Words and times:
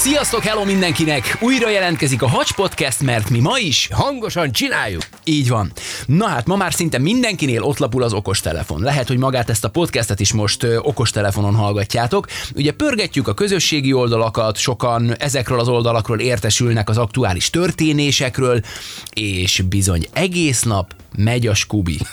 Sziasztok, 0.00 0.42
hello 0.42 0.64
mindenkinek! 0.64 1.38
Újra 1.40 1.68
jelentkezik 1.68 2.22
a 2.22 2.28
Hacs 2.28 2.52
Podcast, 2.52 3.02
mert 3.02 3.30
mi 3.30 3.40
ma 3.40 3.58
is 3.58 3.88
Hangosan 3.92 4.52
csináljuk. 4.52 5.02
így 5.24 5.48
van. 5.48 5.72
Na 6.06 6.26
hát, 6.26 6.46
ma 6.46 6.56
már 6.56 6.72
szinte 6.72 6.98
mindenkinél 6.98 7.62
ott 7.62 7.78
lapul 7.78 8.02
az 8.02 8.12
okostelefon. 8.12 8.80
Lehet, 8.80 9.08
hogy 9.08 9.18
magát 9.18 9.50
ezt 9.50 9.64
a 9.64 9.70
podcastet 9.70 10.20
is 10.20 10.32
most 10.32 10.62
ö, 10.62 10.76
okostelefonon 10.76 11.54
hallgatjátok. 11.54 12.26
Ugye 12.54 12.72
pörgetjük 12.72 13.28
a 13.28 13.34
közösségi 13.34 13.92
oldalakat, 13.92 14.56
sokan 14.56 15.16
ezekről 15.16 15.60
az 15.60 15.68
oldalakról 15.68 16.20
értesülnek 16.20 16.88
az 16.88 16.98
aktuális 16.98 17.50
történésekről, 17.50 18.60
és 19.14 19.62
bizony 19.68 20.06
egész 20.12 20.62
nap 20.62 20.94
megy 21.16 21.46
a 21.46 21.54
skubi. 21.54 21.98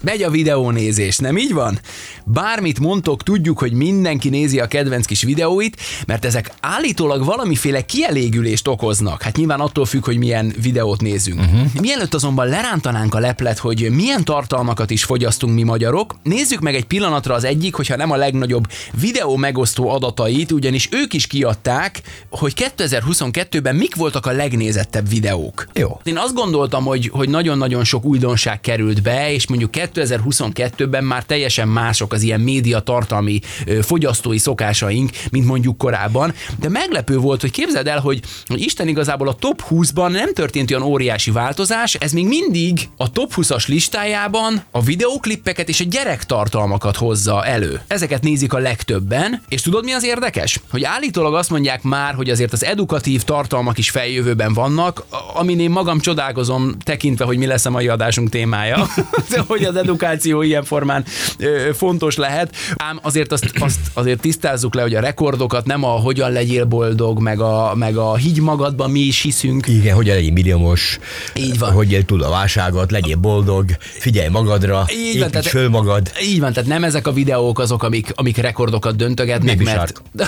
Megy 0.00 0.22
a 0.22 0.30
videónézés, 0.30 1.18
nem 1.18 1.36
így 1.36 1.52
van? 1.52 1.78
Bármit 2.24 2.80
mondtok, 2.80 3.22
tudjuk, 3.22 3.58
hogy 3.58 3.72
mindenki 3.72 4.28
nézi 4.28 4.60
a 4.60 4.66
kedvenc 4.66 5.06
kis 5.06 5.22
videóit, 5.22 5.80
mert 6.06 6.24
ezek 6.24 6.52
állítólag 6.60 7.03
valamiféle 7.08 7.80
kielégülést 7.80 8.68
okoznak. 8.68 9.22
Hát 9.22 9.36
nyilván 9.36 9.60
attól 9.60 9.84
függ, 9.84 10.04
hogy 10.04 10.18
milyen 10.18 10.54
videót 10.62 11.00
nézünk. 11.00 11.40
Uh-huh. 11.40 11.80
Mielőtt 11.80 12.14
azonban 12.14 12.46
lerántanánk 12.46 13.14
a 13.14 13.18
leplet, 13.18 13.58
hogy 13.58 13.90
milyen 13.90 14.24
tartalmakat 14.24 14.90
is 14.90 15.04
fogyasztunk 15.04 15.54
mi 15.54 15.62
magyarok, 15.62 16.14
nézzük 16.22 16.60
meg 16.60 16.74
egy 16.74 16.84
pillanatra 16.84 17.34
az 17.34 17.44
egyik, 17.44 17.74
hogyha 17.74 17.96
nem 17.96 18.10
a 18.10 18.16
legnagyobb 18.16 18.66
videó 19.00 19.36
megosztó 19.36 19.90
adatait, 19.90 20.52
ugyanis 20.52 20.88
ők 20.92 21.12
is 21.12 21.26
kiadták, 21.26 22.02
hogy 22.30 22.72
2022-ben 22.76 23.76
mik 23.76 23.94
voltak 23.94 24.26
a 24.26 24.32
legnézettebb 24.32 25.08
videók. 25.08 25.66
Jó. 25.72 26.00
Én 26.04 26.18
azt 26.18 26.34
gondoltam, 26.34 26.84
hogy, 26.84 27.10
hogy 27.12 27.28
nagyon-nagyon 27.28 27.84
sok 27.84 28.04
újdonság 28.04 28.60
került 28.60 29.02
be, 29.02 29.32
és 29.32 29.48
mondjuk 29.48 29.70
2022-ben 29.72 31.04
már 31.04 31.24
teljesen 31.24 31.68
mások 31.68 32.12
az 32.12 32.22
ilyen 32.22 32.40
média 32.40 32.80
tartalmi 32.80 33.40
fogyasztói 33.82 34.38
szokásaink, 34.38 35.10
mint 35.30 35.46
mondjuk 35.46 35.78
korábban, 35.78 36.34
de 36.60 36.68
meglepő 36.94 37.18
volt, 37.18 37.40
hogy 37.40 37.50
képzeld 37.50 37.86
el, 37.86 38.00
hogy, 38.00 38.20
hogy 38.46 38.60
Isten 38.60 38.88
igazából 38.88 39.28
a 39.28 39.34
top 39.34 39.62
20-ban 39.70 40.10
nem 40.10 40.34
történt 40.34 40.70
olyan 40.70 40.82
óriási 40.82 41.30
változás, 41.30 41.94
ez 41.94 42.12
még 42.12 42.26
mindig 42.26 42.88
a 42.96 43.10
top 43.10 43.32
20-as 43.36 43.66
listájában 43.66 44.62
a 44.70 44.82
videóklippeket 44.82 45.68
és 45.68 45.80
a 45.80 45.84
gyerektartalmakat 45.84 46.96
hozza 46.96 47.44
elő. 47.44 47.80
Ezeket 47.86 48.22
nézik 48.22 48.52
a 48.52 48.58
legtöbben, 48.58 49.42
és 49.48 49.62
tudod 49.62 49.84
mi 49.84 49.92
az 49.92 50.04
érdekes? 50.04 50.60
Hogy 50.70 50.84
állítólag 50.84 51.34
azt 51.34 51.50
mondják 51.50 51.82
már, 51.82 52.14
hogy 52.14 52.30
azért 52.30 52.52
az 52.52 52.64
edukatív 52.64 53.22
tartalmak 53.22 53.78
is 53.78 53.90
feljövőben 53.90 54.52
vannak, 54.52 55.04
amin 55.34 55.60
én 55.60 55.70
magam 55.70 56.00
csodálkozom, 56.00 56.74
tekintve, 56.84 57.24
hogy 57.24 57.38
mi 57.38 57.46
lesz 57.46 57.64
a 57.64 57.70
mai 57.70 57.88
adásunk 57.88 58.28
témája, 58.28 58.86
hogy 59.46 59.64
az 59.64 59.76
edukáció 59.76 60.42
ilyen 60.42 60.64
formán 60.64 61.04
ö, 61.38 61.70
fontos 61.74 62.16
lehet. 62.16 62.56
Ám 62.76 62.98
azért 63.02 63.32
azt, 63.32 63.50
azt 63.58 63.78
azért 63.92 64.20
tisztázzuk 64.20 64.74
le, 64.74 64.82
hogy 64.82 64.94
a 64.94 65.00
rekordokat 65.00 65.66
nem 65.66 65.84
a 65.84 65.88
hogyan 65.88 66.32
legyél 66.32 66.64
boldog, 66.74 67.20
meg 67.20 67.40
a, 67.40 67.74
meg 67.74 67.96
a 67.96 68.16
higgy 68.16 68.40
magadban 68.40 68.90
mi 68.90 69.00
is 69.00 69.22
hiszünk, 69.22 69.66
Igen, 69.66 69.94
hogy 69.94 70.06
legyél 70.06 70.32
milliómos. 70.32 70.98
Így 71.34 71.58
van. 71.58 71.72
Hogy 71.72 71.92
éld 71.92 72.04
túl 72.04 72.22
a 72.22 72.30
válságot, 72.30 72.90
legyél 72.90 73.16
boldog, 73.16 73.64
figyelj 73.78 74.28
magadra, 74.28 74.86
Így 74.92 75.18
van, 75.18 75.30
tehát- 75.30 75.46
föl 75.46 75.68
magad. 75.68 76.12
Így 76.22 76.40
van, 76.40 76.52
tehát 76.52 76.68
nem 76.68 76.84
ezek 76.84 77.06
a 77.06 77.12
videók 77.12 77.58
azok, 77.58 77.82
amik, 77.82 78.12
amik 78.14 78.36
rekordokat 78.36 78.96
döntögetnek, 78.96 79.56
Baby 79.56 79.64
mert... 79.64 80.02
De, 80.12 80.26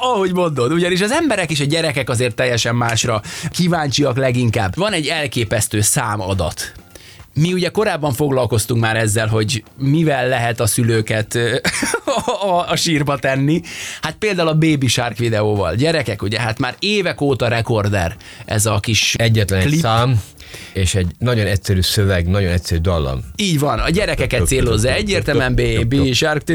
ahogy 0.00 0.32
mondod, 0.32 0.72
ugyanis 0.72 1.00
az 1.00 1.10
emberek 1.10 1.50
és 1.50 1.60
a 1.60 1.64
gyerekek 1.64 2.10
azért 2.10 2.34
teljesen 2.34 2.74
másra 2.74 3.22
kíváncsiak 3.50 4.16
leginkább. 4.16 4.76
Van 4.76 4.92
egy 4.92 5.06
elképesztő 5.06 5.80
számadat. 5.80 6.72
Mi 7.34 7.52
ugye 7.52 7.68
korábban 7.68 8.12
foglalkoztunk 8.12 8.80
már 8.80 8.96
ezzel, 8.96 9.26
hogy 9.26 9.64
mivel 9.78 10.28
lehet 10.28 10.60
a 10.60 10.66
szülőket 10.66 11.38
a, 12.42 12.70
a, 12.70 12.76
sírba 12.76 13.18
tenni. 13.18 13.60
Hát 14.00 14.16
például 14.18 14.48
a 14.48 14.54
Baby 14.54 14.86
Shark 14.86 15.16
videóval. 15.16 15.74
Gyerekek, 15.74 16.22
ugye 16.22 16.40
hát 16.40 16.58
már 16.58 16.74
évek 16.78 17.20
óta 17.20 17.48
rekorder 17.48 18.16
ez 18.44 18.66
a 18.66 18.80
kis 18.80 19.14
Egyetlen 19.14 19.60
egy 19.60 19.66
klip. 19.66 19.80
szám, 19.80 20.20
és 20.72 20.94
egy 20.94 21.06
nagyon 21.18 21.46
egyszerű 21.46 21.80
szöveg, 21.80 22.26
nagyon 22.26 22.52
egyszerű 22.52 22.80
dallam. 22.80 23.24
Így 23.36 23.58
van, 23.58 23.78
a 23.78 23.90
gyerekeket 23.90 24.46
célozza 24.46 24.92
egyértelműen 24.92 25.54
Baby 25.54 26.12
Shark, 26.12 26.48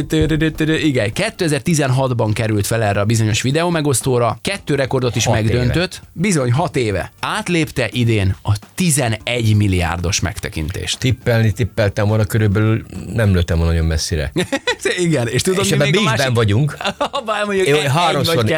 igen, 0.83 1.11
2016-ban 1.13 2.29
került 2.33 2.67
fel 2.67 2.83
erre 2.83 2.99
a 2.99 3.05
bizonyos 3.05 3.41
videó 3.41 3.69
megosztóra, 3.69 4.37
kettő 4.41 4.75
rekordot 4.75 5.15
is 5.15 5.27
megdöntött, 5.27 6.01
bizony 6.13 6.51
hat 6.51 6.75
éve. 6.75 7.11
Átlépte 7.19 7.89
idén 7.91 8.35
a 8.43 8.55
11 8.75 9.55
milliárdos 9.55 10.19
megtekintést. 10.19 10.99
Tippelni, 10.99 11.51
tippeltem 11.51 12.07
volna 12.07 12.25
körülbelül, 12.25 12.85
nem 13.13 13.33
lőttem 13.33 13.57
volna 13.57 13.71
nagyon 13.71 13.87
messzire. 13.87 14.31
igen, 14.97 15.27
és 15.27 15.41
tudod, 15.41 15.65
és 15.65 15.69
mi 15.69 15.75
ebben 15.75 15.93
is 15.93 16.03
másik? 16.03 16.33
vagyunk. 16.33 16.77
Mondjuk 17.45 17.67
Én 17.67 17.89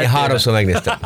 háromszor 0.07 0.53
megnéztem. 0.53 0.97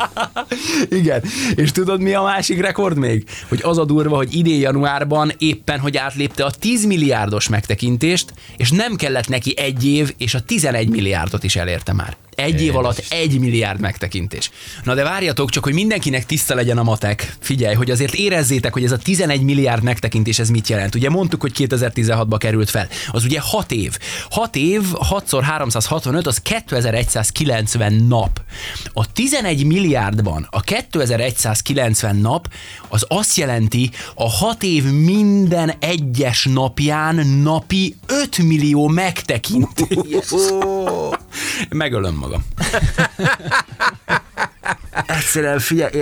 Igen, 1.00 1.22
és 1.54 1.72
tudod 1.72 2.00
mi 2.00 2.14
a 2.14 2.22
másik 2.22 2.60
rekord 2.60 2.98
még? 2.98 3.24
Hogy 3.48 3.60
az 3.62 3.78
a 3.78 3.84
durva, 3.84 4.16
hogy 4.22 4.34
idén 4.34 4.60
januárban 4.60 5.32
éppen, 5.38 5.80
hogy 5.80 5.96
átlépte 5.96 6.44
a 6.44 6.50
10 6.50 6.84
milliárdos 6.86 7.48
megtekintést, 7.48 8.32
és 8.56 8.70
nem 8.70 8.96
kellett 8.96 9.28
neki 9.28 9.54
egy 9.58 9.86
év, 9.86 10.14
és 10.18 10.34
a 10.34 10.40
11 10.40 10.88
milliárdot 10.88 11.44
is 11.44 11.56
elérte 11.56 11.92
már. 11.92 12.16
Egy 12.34 12.62
év 12.62 12.76
alatt 12.76 13.04
egy 13.08 13.38
milliárd 13.38 13.80
megtekintés. 13.80 14.50
Na 14.84 14.94
de 14.94 15.02
várjatok 15.02 15.50
csak, 15.50 15.64
hogy 15.64 15.72
mindenkinek 15.72 16.26
tiszta 16.26 16.54
legyen 16.54 16.78
a 16.78 16.82
matek. 16.82 17.36
Figyelj, 17.40 17.74
hogy 17.74 17.90
azért 17.90 18.14
érezzétek, 18.14 18.72
hogy 18.72 18.84
ez 18.84 18.92
a 18.92 18.96
11 18.96 19.42
milliárd 19.42 19.82
megtekintés 19.82 20.38
ez 20.38 20.48
mit 20.48 20.68
jelent. 20.68 20.94
Ugye 20.94 21.10
mondtuk, 21.10 21.40
hogy 21.40 21.52
2016-ba 21.56 22.36
került 22.38 22.70
fel. 22.70 22.88
Az 23.10 23.24
ugye 23.24 23.40
6 23.40 23.72
év. 23.72 23.98
6 24.30 24.56
év, 24.56 24.82
6x365, 25.10 26.26
az 26.26 26.40
2190 26.40 27.92
nap. 27.92 28.40
A 28.92 29.12
11 29.12 29.64
milliárdban 29.64 30.46
a 30.50 30.60
2190 30.60 32.16
nap 32.16 32.48
az 32.88 33.04
azt 33.08 33.36
jelenti, 33.36 33.90
a 34.14 34.30
6 34.30 34.62
év 34.62 34.84
minden 34.92 35.72
egyes 35.80 36.48
napján 36.52 37.26
napi 37.26 37.96
5 38.06 38.38
millió 38.38 38.88
megtekintés. 38.88 40.28
Megölöm 41.70 42.14
magam. 42.14 42.44
Egyszerűen 45.06 45.58
figyelj. 45.58 45.92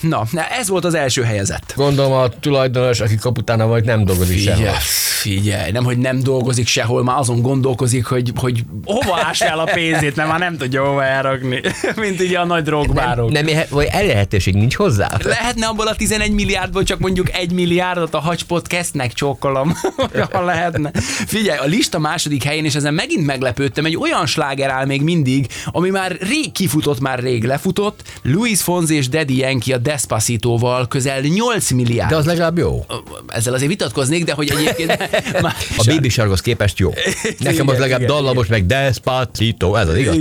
Na, 0.00 0.26
ez 0.58 0.68
volt 0.68 0.84
az 0.84 0.94
első 0.94 1.22
helyezett. 1.22 1.72
Gondolom 1.76 2.12
a 2.12 2.28
tulajdonos, 2.28 3.00
aki 3.00 3.14
kaputána 3.16 3.66
vagy, 3.66 3.84
nem 3.84 4.04
dolgozik 4.04 4.38
Figyelj, 4.38 4.60
sehol. 4.62 4.76
figyelj, 5.20 5.70
nem, 5.70 5.84
hogy 5.84 5.98
nem 5.98 6.22
dolgozik 6.22 6.66
sehol, 6.66 7.02
már 7.04 7.18
azon 7.18 7.42
gondolkozik, 7.42 8.04
hogy, 8.06 8.32
hogy 8.36 8.64
hova 8.84 9.20
ássa 9.24 9.44
el 9.44 9.58
a 9.58 9.64
pénzét, 9.64 10.16
mert 10.16 10.28
már 10.28 10.38
nem 10.38 10.56
tudja 10.56 10.86
hova 10.86 11.04
elrakni, 11.04 11.60
mint 11.96 12.20
ugye 12.20 12.38
a 12.38 12.44
nagy 12.44 12.62
drogbárok. 12.62 13.30
Nem, 13.30 13.46
éhe- 13.46 13.68
vagy 13.68 13.88
elérhetőség 13.90 14.54
nincs 14.54 14.74
hozzá? 14.74 15.10
Lehetne 15.22 15.66
abból 15.66 15.86
a 15.86 15.94
11 15.94 16.32
milliárdból 16.32 16.82
csak 16.82 16.98
mondjuk 16.98 17.32
egy 17.32 17.52
milliárdot 17.52 18.14
a 18.14 18.18
Hacs 18.20 18.44
Podcastnek 18.44 19.12
csókolom, 19.12 19.74
ha 20.32 20.44
lehetne. 20.44 20.90
Figyelj, 21.26 21.58
a 21.58 21.64
lista 21.64 21.98
második 21.98 22.42
helyén, 22.42 22.64
és 22.64 22.74
ezen 22.74 22.94
megint 22.94 23.26
meglepődtem, 23.26 23.84
egy 23.84 23.96
olyan 23.96 24.26
sláger 24.26 24.70
áll 24.70 24.86
még 24.86 25.02
mindig, 25.02 25.46
ami 25.66 25.90
már 25.90 26.16
rég 26.20 26.52
kifutott, 26.52 27.00
már 27.00 27.18
rég 27.18 27.44
lefutott. 27.44 27.83
Luis 28.22 28.60
Fonzi 28.62 28.94
és 28.94 29.08
Daddy 29.08 29.36
Yankee 29.36 29.74
a 29.74 29.78
Despacito-val 29.78 30.88
közel 30.88 31.20
8 31.20 31.70
milliárd. 31.70 32.10
De 32.10 32.16
az 32.16 32.24
legalább 32.24 32.58
jó. 32.58 32.84
Ezzel 33.26 33.54
azért 33.54 33.70
vitatkoznék, 33.70 34.24
de 34.24 34.32
hogy 34.32 34.50
egyébként 34.50 34.98
már 35.42 35.54
A 35.76 35.84
Baby 35.86 36.08
Sharkhoz 36.08 36.40
képest 36.40 36.78
jó. 36.78 36.92
Nekem 37.38 37.68
az 37.68 37.78
legalább 37.78 38.08
dallamos, 38.08 38.46
meg 38.46 38.66
Despacito, 38.66 39.74
ez 39.74 39.88
az 39.88 39.96
igaz. 39.96 40.16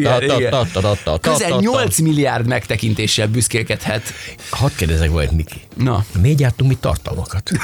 Közel 1.22 1.50
ta- 1.50 1.60
8 1.60 2.00
milliárd 2.00 2.48
megtekintéssel 2.48 3.28
büszkélkedhet. 3.28 4.14
Hadd 4.50 4.72
kérdezek 4.76 5.10
valamit, 5.10 5.32
Miki. 5.32 5.62
Na, 5.76 6.06
Miért 6.22 6.38
gyártunk 6.38 6.70
mi 6.70 6.78
tartalmakat? 6.80 7.52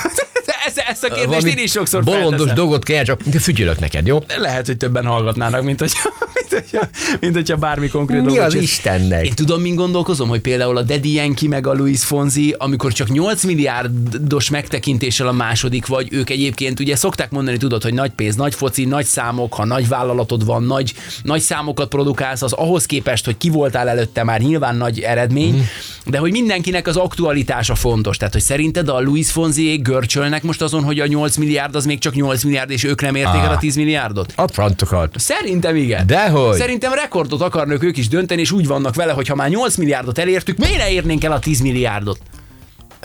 ezt, 0.65 0.77
ezt 0.77 1.03
a 1.03 1.13
kérdést 1.13 1.45
én 1.45 1.57
is 1.63 1.71
sokszor 1.71 2.03
bolondos 2.03 2.29
felteszem. 2.29 2.55
dolgot 2.55 2.83
kell, 2.83 3.03
csak 3.03 3.21
de 3.23 3.39
fütyülök 3.39 3.79
neked, 3.79 4.07
jó? 4.07 4.23
Lehet, 4.37 4.65
hogy 4.65 4.77
többen 4.77 5.05
hallgatnának, 5.05 5.63
mint 5.63 5.79
hogy, 5.79 5.91
mint 6.33 6.63
hogyha, 6.69 6.87
mint 7.19 7.33
hogyha 7.33 7.55
bármi 7.55 7.87
konkrét 7.87 8.19
Mi 8.21 8.25
dolgot 8.25 8.45
az 8.45 8.51
csinál. 8.51 8.63
Istennek? 8.65 9.25
Én 9.25 9.33
tudom, 9.33 9.61
min 9.61 9.75
gondolkozom, 9.91 10.29
hogy 10.29 10.41
például 10.41 10.77
a 10.77 10.81
Daddy 10.81 11.13
Yankee 11.13 11.49
meg 11.49 11.67
a 11.67 11.73
Luis 11.73 12.03
Fonzi, 12.03 12.55
amikor 12.57 12.93
csak 12.93 13.09
8 13.09 13.43
milliárdos 13.43 14.49
megtekintéssel 14.49 15.27
a 15.27 15.31
második 15.31 15.85
vagy, 15.85 16.07
ők 16.11 16.29
egyébként 16.29 16.79
ugye 16.79 16.95
szokták 16.95 17.31
mondani, 17.31 17.57
tudod, 17.57 17.83
hogy 17.83 17.93
nagy 17.93 18.11
pénz, 18.11 18.35
nagy 18.35 18.55
foci, 18.55 18.85
nagy 18.85 19.05
számok, 19.05 19.53
ha 19.53 19.65
nagy 19.65 19.87
vállalatod 19.87 20.45
van, 20.45 20.63
nagy, 20.63 20.93
nagy 21.23 21.41
számokat 21.41 21.87
produkálsz, 21.87 22.41
az 22.41 22.53
ahhoz 22.53 22.85
képest, 22.85 23.25
hogy 23.25 23.37
ki 23.37 23.49
voltál 23.49 23.89
előtte 23.89 24.23
már 24.23 24.41
nyilván 24.41 24.75
nagy 24.75 24.99
eredmény, 24.99 25.53
mm. 25.53 25.59
de 26.05 26.17
hogy 26.17 26.31
mindenkinek 26.31 26.87
az 26.87 26.95
aktualitása 26.95 27.75
fontos. 27.75 28.17
Tehát, 28.17 28.33
hogy 28.33 28.43
szerinted 28.43 28.89
a 28.89 29.01
Luis 29.01 29.31
Fonzi 29.31 29.75
görcsölnek 29.75 30.43
most 30.43 30.61
azon, 30.61 30.83
hogy 30.83 30.99
a 30.99 31.07
8 31.07 31.35
milliárd 31.35 31.75
az 31.75 31.85
még 31.85 31.99
csak 31.99 32.13
8 32.13 32.43
milliárd, 32.43 32.69
és 32.69 32.83
ők 32.83 33.01
nem 33.01 33.15
érték 33.15 33.41
el 33.41 33.51
a 33.51 33.57
10 33.57 33.75
milliárdot? 33.75 34.33
A 34.35 34.47
francokat. 34.47 35.19
Szerintem 35.19 35.75
igen. 35.75 36.07
Dehogy. 36.07 36.57
Szerintem 36.57 36.93
rekordot 36.93 37.41
akarnak 37.41 37.83
ők 37.83 37.97
is 37.97 38.07
dönteni, 38.07 38.41
és 38.41 38.51
úgy 38.51 38.67
vannak 38.67 38.95
vele, 38.95 39.11
hogy 39.11 39.27
ha 39.27 39.35
már 39.35 39.49
8 39.49 39.75
milliárdot 39.79 40.17
elértük, 40.17 40.57
miért 40.57 40.77
ne 40.77 40.91
érnénk 40.91 41.23
el 41.23 41.31
a 41.31 41.39
10 41.39 41.59
milliárdot? 41.59 42.19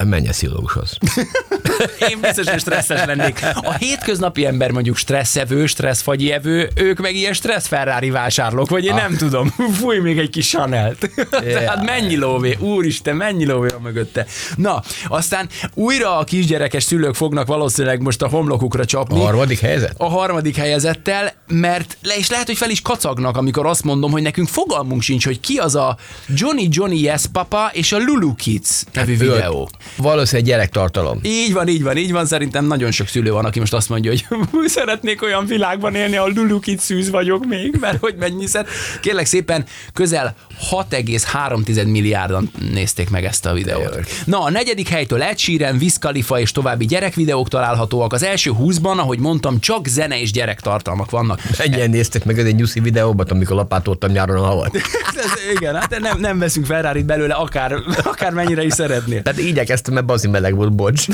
Menj 0.02 0.26
a 0.29 0.31
pszichológushoz. 0.31 0.96
Én 2.11 2.20
biztos, 2.20 2.49
hogy 2.49 2.61
stresszes 2.61 3.05
lennék. 3.05 3.41
A 3.55 3.73
hétköznapi 3.73 4.46
ember 4.46 4.70
mondjuk 4.70 4.96
stresszevő, 4.96 5.67
stresszfagyi 5.67 6.32
evő, 6.32 6.69
ők 6.75 6.99
meg 6.99 7.14
ilyen 7.14 7.32
stressz 7.32 7.67
Ferrari 7.67 8.11
vásárlók, 8.11 8.69
vagy 8.70 8.85
én 8.85 8.94
nem 8.94 9.17
tudom. 9.17 9.49
Fúj 9.81 9.99
még 9.99 10.19
egy 10.19 10.31
kis 10.31 10.49
Chanel-t. 10.49 11.11
Tehát 11.31 11.85
mennyi 11.85 12.17
lóvé, 12.17 12.56
úristen, 12.61 13.17
mennyi 13.17 13.44
lóvé 13.46 13.69
van 13.69 13.81
mögötte. 13.82 14.26
Na, 14.56 14.82
aztán 15.08 15.49
újra 15.75 16.19
a 16.19 16.25
kisgyerekes 16.25 16.82
szülők 16.82 17.14
fognak 17.14 17.46
valószínűleg 17.46 18.02
most 18.02 18.23
a 18.23 18.29
homlokukra 18.29 18.82
A 18.82 18.85
csapni. 18.85 19.20
harmadik 19.20 19.58
helyzet? 19.61 19.94
a 19.96 20.08
harmadik 20.08 20.56
helyezettel, 20.56 21.32
mert 21.46 21.96
le 22.02 22.17
is 22.17 22.31
lehet, 22.31 22.46
hogy 22.46 22.56
fel 22.56 22.70
is 22.70 22.82
kacagnak, 22.82 23.37
amikor 23.37 23.67
azt 23.67 23.82
mondom, 23.85 24.11
hogy 24.11 24.23
nekünk 24.23 24.49
fogalmunk 24.49 25.02
sincs, 25.02 25.25
hogy 25.25 25.41
ki 25.41 25.56
az 25.56 25.75
a 25.75 25.96
Johnny 26.29 26.67
Johnny 26.70 27.00
Yes 27.00 27.23
Papa 27.32 27.70
és 27.73 27.93
a 27.93 27.99
Lulu 27.99 28.35
Kids 28.35 28.82
nevű 28.93 29.17
videó. 29.17 29.70
Valószínűleg 29.96 30.50
gyerektartalom. 30.50 31.19
Így 31.22 31.52
van, 31.52 31.69
így 31.69 31.82
van, 31.82 31.96
így 31.96 32.12
van. 32.12 32.26
Szerintem 32.26 32.64
nagyon 32.66 32.90
sok 32.90 33.08
szülő 33.08 33.31
van, 33.31 33.44
aki 33.44 33.58
most 33.58 33.72
azt 33.75 33.88
mondja, 33.88 34.10
hogy 34.10 34.25
szeretnék 34.69 35.22
olyan 35.22 35.46
világban 35.46 35.94
élni, 35.94 36.16
ahol 36.16 36.32
Lulu 36.34 36.58
Kids 36.58 36.82
szűz 36.82 37.10
vagyok 37.10 37.46
még, 37.46 37.76
mert 37.81 37.98
hogy 38.00 38.14
mennyiszer. 38.19 38.66
Kérlek 39.00 39.26
szépen, 39.26 39.64
közel 39.92 40.34
6,3 40.70 41.90
milliárdan 41.90 42.50
nézték 42.72 43.10
meg 43.10 43.25
ezt 43.25 43.46
a 43.46 43.52
videót. 43.52 43.98
Na, 44.25 44.42
a 44.42 44.50
negyedik 44.50 44.88
helytől 44.88 45.22
Ed 45.22 45.38
Sheeran, 45.38 45.76
Wiz 45.76 45.98
Khalifa 45.98 46.40
és 46.40 46.52
további 46.52 46.86
gyerekvideók 46.86 47.48
találhatóak. 47.48 48.12
Az 48.12 48.22
első 48.22 48.50
20-ban, 48.60 48.96
ahogy 48.96 49.19
mondtam, 49.19 49.60
csak 49.60 49.86
zene 49.86 50.20
és 50.20 50.32
gyerektartalmak 50.32 51.10
vannak. 51.10 51.40
Ennyien 51.58 51.90
néztek 51.90 52.25
meg 52.25 52.38
ez 52.38 52.46
egy 52.46 52.54
nyuszi 52.54 52.81
videóban, 52.81 53.26
amikor 53.26 53.56
lapátoltam 53.56 54.10
nyáron 54.10 54.36
a 54.36 54.44
havat. 54.46 54.76
Igen, 55.56 55.75
hát 55.75 55.98
nem, 55.98 56.19
nem 56.19 56.38
veszünk 56.38 56.66
ferrari 56.66 57.02
belőle, 57.02 57.34
akár, 57.34 57.75
akár 58.02 58.32
mennyire 58.32 58.64
is 58.64 58.72
szeretnél. 58.72 59.22
Tehát 59.22 59.40
igyekeztem, 59.40 59.73
mert 59.90 60.06
bazi 60.06 60.28
meleg 60.28 60.54
volt, 60.54 60.72
bocs. 60.72 61.06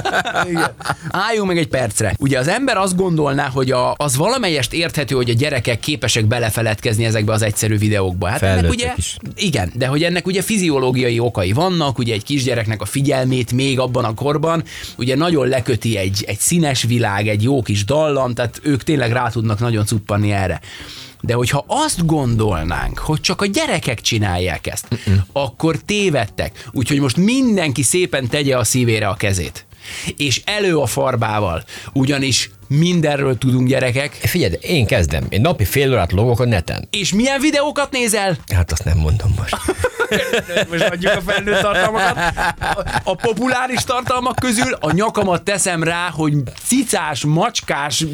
Igen. 0.50 0.70
Álljunk 1.08 1.48
meg 1.48 1.58
egy 1.58 1.68
percre. 1.68 2.14
Ugye 2.18 2.38
az 2.38 2.48
ember 2.48 2.76
azt 2.76 2.96
gondolná, 2.96 3.48
hogy 3.48 3.70
a, 3.70 3.94
az 3.96 4.16
valamelyest 4.16 4.72
érthető, 4.72 5.14
hogy 5.14 5.30
a 5.30 5.34
gyerekek 5.34 5.80
képesek 5.80 6.26
belefeledkezni 6.26 7.04
ezekbe 7.04 7.32
az 7.32 7.42
egyszerű 7.42 7.78
videókba. 7.78 8.26
Hát 8.26 8.42
ennek 8.42 8.70
ugye, 8.70 8.92
is. 8.96 9.16
igen, 9.36 9.72
de 9.74 9.86
hogy 9.86 10.02
ennek 10.02 10.26
ugye 10.26 10.42
fiziológiai 10.42 11.18
okai 11.18 11.52
vannak, 11.52 11.98
ugye 11.98 12.14
egy 12.14 12.24
kisgyereknek 12.24 12.82
a 12.82 12.84
figyelmét 12.84 13.52
még 13.52 13.78
abban 13.78 14.04
a 14.04 14.14
korban, 14.14 14.62
ugye 14.96 15.16
nagyon 15.16 15.48
leköti 15.48 15.96
egy, 15.96 16.24
egy 16.26 16.38
színes 16.38 16.82
világ, 16.82 17.28
egy 17.28 17.42
jó 17.42 17.62
kis 17.62 17.84
dallam, 17.84 18.34
tehát 18.34 18.60
ők 18.62 18.82
tényleg 18.82 19.12
rá 19.12 19.28
tudnak 19.28 19.58
nagyon 19.58 19.86
cuppanni 19.86 20.32
erre. 20.32 20.60
De 21.20 21.34
hogyha 21.34 21.64
azt 21.66 22.06
gondolnánk, 22.06 22.98
hogy 22.98 23.20
csak 23.20 23.40
a 23.40 23.46
gyerekek 23.46 24.00
csinálják 24.00 24.66
ezt, 24.66 24.86
Mm-mm. 25.08 25.18
akkor 25.32 25.76
tévedtek. 25.76 26.68
Úgyhogy 26.72 27.00
most 27.00 27.16
mindenki 27.16 27.82
szépen 27.82 28.28
tegye 28.28 28.56
a 28.56 28.64
szívére 28.64 29.08
a 29.08 29.14
kezét. 29.14 29.66
És 30.16 30.42
elő 30.44 30.78
a 30.78 30.86
farbával, 30.86 31.64
ugyanis 31.92 32.50
mindenről 32.68 33.38
tudunk 33.38 33.68
gyerekek. 33.68 34.12
Figyelj, 34.12 34.52
én 34.60 34.86
kezdem. 34.86 35.26
Én 35.28 35.40
napi 35.40 35.64
fél 35.64 35.92
órát 35.92 36.12
logok 36.12 36.40
a 36.40 36.44
neten. 36.44 36.88
És 36.90 37.12
milyen 37.12 37.40
videókat 37.40 37.92
nézel? 37.92 38.36
Hát 38.54 38.72
azt 38.72 38.84
nem 38.84 38.96
mondom 38.96 39.34
most. 39.38 39.56
Most 40.70 40.82
adjuk 40.82 41.12
a 41.12 41.20
felnőtt 41.20 41.60
tartalmakat. 41.60 42.16
A, 42.60 43.00
a 43.04 43.14
populáris 43.14 43.84
tartalmak 43.84 44.36
közül 44.36 44.72
a 44.80 44.92
nyakamat 44.92 45.42
teszem 45.42 45.82
rá, 45.82 46.10
hogy 46.12 46.34
cicás, 46.66 47.24
macskás, 47.24 48.04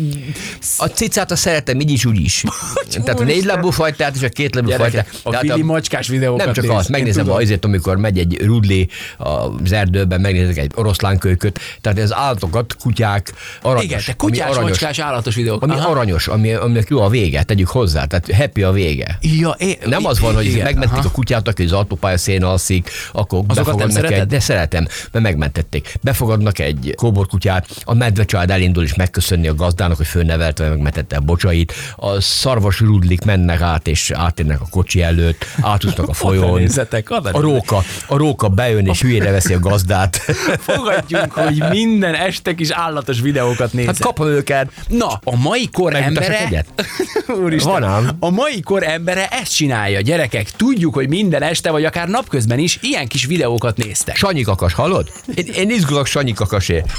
A 0.77 0.87
cicát 0.87 1.31
a 1.31 1.37
szeretem, 1.37 1.81
így 1.81 1.91
is, 1.91 2.05
úgy 2.05 2.21
is. 2.21 2.45
Tehát 2.91 3.21
a 3.21 3.25
négy 3.25 3.45
lábú 3.45 3.71
fajtát 3.71 4.17
és 4.17 4.23
a 4.23 4.29
két 4.29 4.55
lábú 4.55 4.71
fajtát. 4.71 5.21
a 5.23 5.31
Tehát 5.31 5.47
Fili 5.47 5.63
macskás 5.63 6.09
videókat 6.09 6.45
Nem 6.45 6.55
csak 6.55 6.65
néz. 6.65 6.75
azt, 6.75 6.89
megnézem 6.89 7.31
azért, 7.31 7.65
amikor 7.65 7.97
megy 7.97 8.19
egy 8.19 8.41
rudli 8.45 8.89
az 9.19 9.73
erdőben, 9.73 10.21
megnézek 10.21 10.57
egy 10.57 10.73
oroszlánkölyköt, 10.75 11.61
tehát 11.81 11.99
az 11.99 12.15
állatokat, 12.15 12.77
kutyák, 12.83 13.33
aranyos. 13.63 13.85
Igen, 13.85 14.01
te 14.05 14.15
ami 14.17 14.44
kutyás, 14.45 14.57
aranyos, 14.57 14.81
macskás, 14.81 14.99
állatos 14.99 15.35
videók. 15.35 15.63
ami 15.63 15.73
Aha. 15.73 15.91
aranyos, 15.91 16.29
ami, 16.29 16.53
aminek 16.53 16.89
jó 16.89 17.01
a 17.01 17.09
vége, 17.09 17.43
tegyük 17.43 17.69
hozzá, 17.69 18.05
tehát 18.05 18.33
happy 18.33 18.63
a 18.63 18.73
vége. 18.73 19.19
Ja, 19.21 19.55
é, 19.59 19.79
Nem 19.85 20.07
az 20.07 20.21
van, 20.21 20.35
hogy 20.35 20.45
igen, 20.45 20.65
megmentik 20.65 20.99
aha. 20.99 21.09
a 21.09 21.11
kutyát, 21.11 21.49
aki 21.49 21.63
az 21.63 21.73
autópálya 21.73 22.19
szén 22.19 22.45
alszik, 22.45 22.91
akkor 23.13 23.39
nem 23.39 23.57
befogadnak 23.57 23.91
szereted? 23.91 24.19
egy, 24.21 24.27
de 24.27 24.41
szeretem, 24.41 24.87
mert 25.13 25.25
megmentették. 25.25 25.95
Befogadnak 26.03 26.59
egy 26.59 26.93
kóborkutyát, 26.97 27.67
a 27.85 27.95
medvecsalád 27.95 28.51
elindul 28.51 28.83
is 28.83 28.95
megköszönni 28.95 29.49
a 29.49 29.55
gazdának, 29.55 29.97
hogy 29.97 30.07
fölnevelte, 30.07 30.63
vagy 30.63 30.73
megmentette 30.73 31.17
a 31.17 31.21
bocsait. 31.21 31.73
A 31.97 32.21
szarvas 32.21 32.81
rudlik 32.81 33.25
mennek 33.25 33.61
át, 33.61 33.89
és 33.89 34.11
átérnek 34.11 34.61
a 34.61 34.67
kocsi 34.71 35.03
előtt, 35.03 35.47
átúsznak 35.61 36.09
a 36.09 36.13
folyón. 36.25 36.59
nézzetek, 36.59 37.11
A 37.11 37.41
róka, 37.41 37.83
a 38.07 38.17
róka 38.17 38.49
bejön, 38.49 38.87
és 38.87 39.01
hülyére 39.03 39.31
veszi 39.31 39.55
a 39.55 39.59
gazdát. 39.59 40.17
Fogadjunk, 40.67 41.33
hogy 41.33 41.63
minden 41.71 42.15
este 42.15 42.55
kis 42.55 42.71
állatos 42.71 43.21
videókat 43.21 43.73
nézek. 43.73 43.95
Hát 43.95 44.05
kapom 44.05 44.34
őket. 44.35 44.71
Na, 44.89 45.21
a 45.25 45.37
mai 45.37 45.69
kor 45.73 45.95
embere... 45.95 46.65
Úristen, 47.43 47.73
Van 47.73 47.83
ám. 47.83 48.11
A 48.21 48.31
mai 48.31 48.61
kor 48.61 48.83
embere 48.83 49.29
ezt 49.29 49.55
csinálja, 49.55 50.01
gyerekek. 50.01 50.51
Tudjuk, 50.51 50.95
hogy 50.95 51.09
minden 51.09 51.43
este, 51.43 51.71
vagy 51.71 51.85
akár 51.85 52.09
napközben 52.09 52.59
is 52.59 52.79
ilyen 52.83 53.07
kis 53.07 53.27
videókat 53.27 53.77
néztek. 53.77 54.17
Sanyi 54.17 54.43
kakas, 54.43 54.73
hallod? 54.73 55.13
Én, 55.35 55.47
én 55.47 55.71
izgulok 55.71 56.07
Sanyi 56.07 56.33
kakasért. 56.33 56.91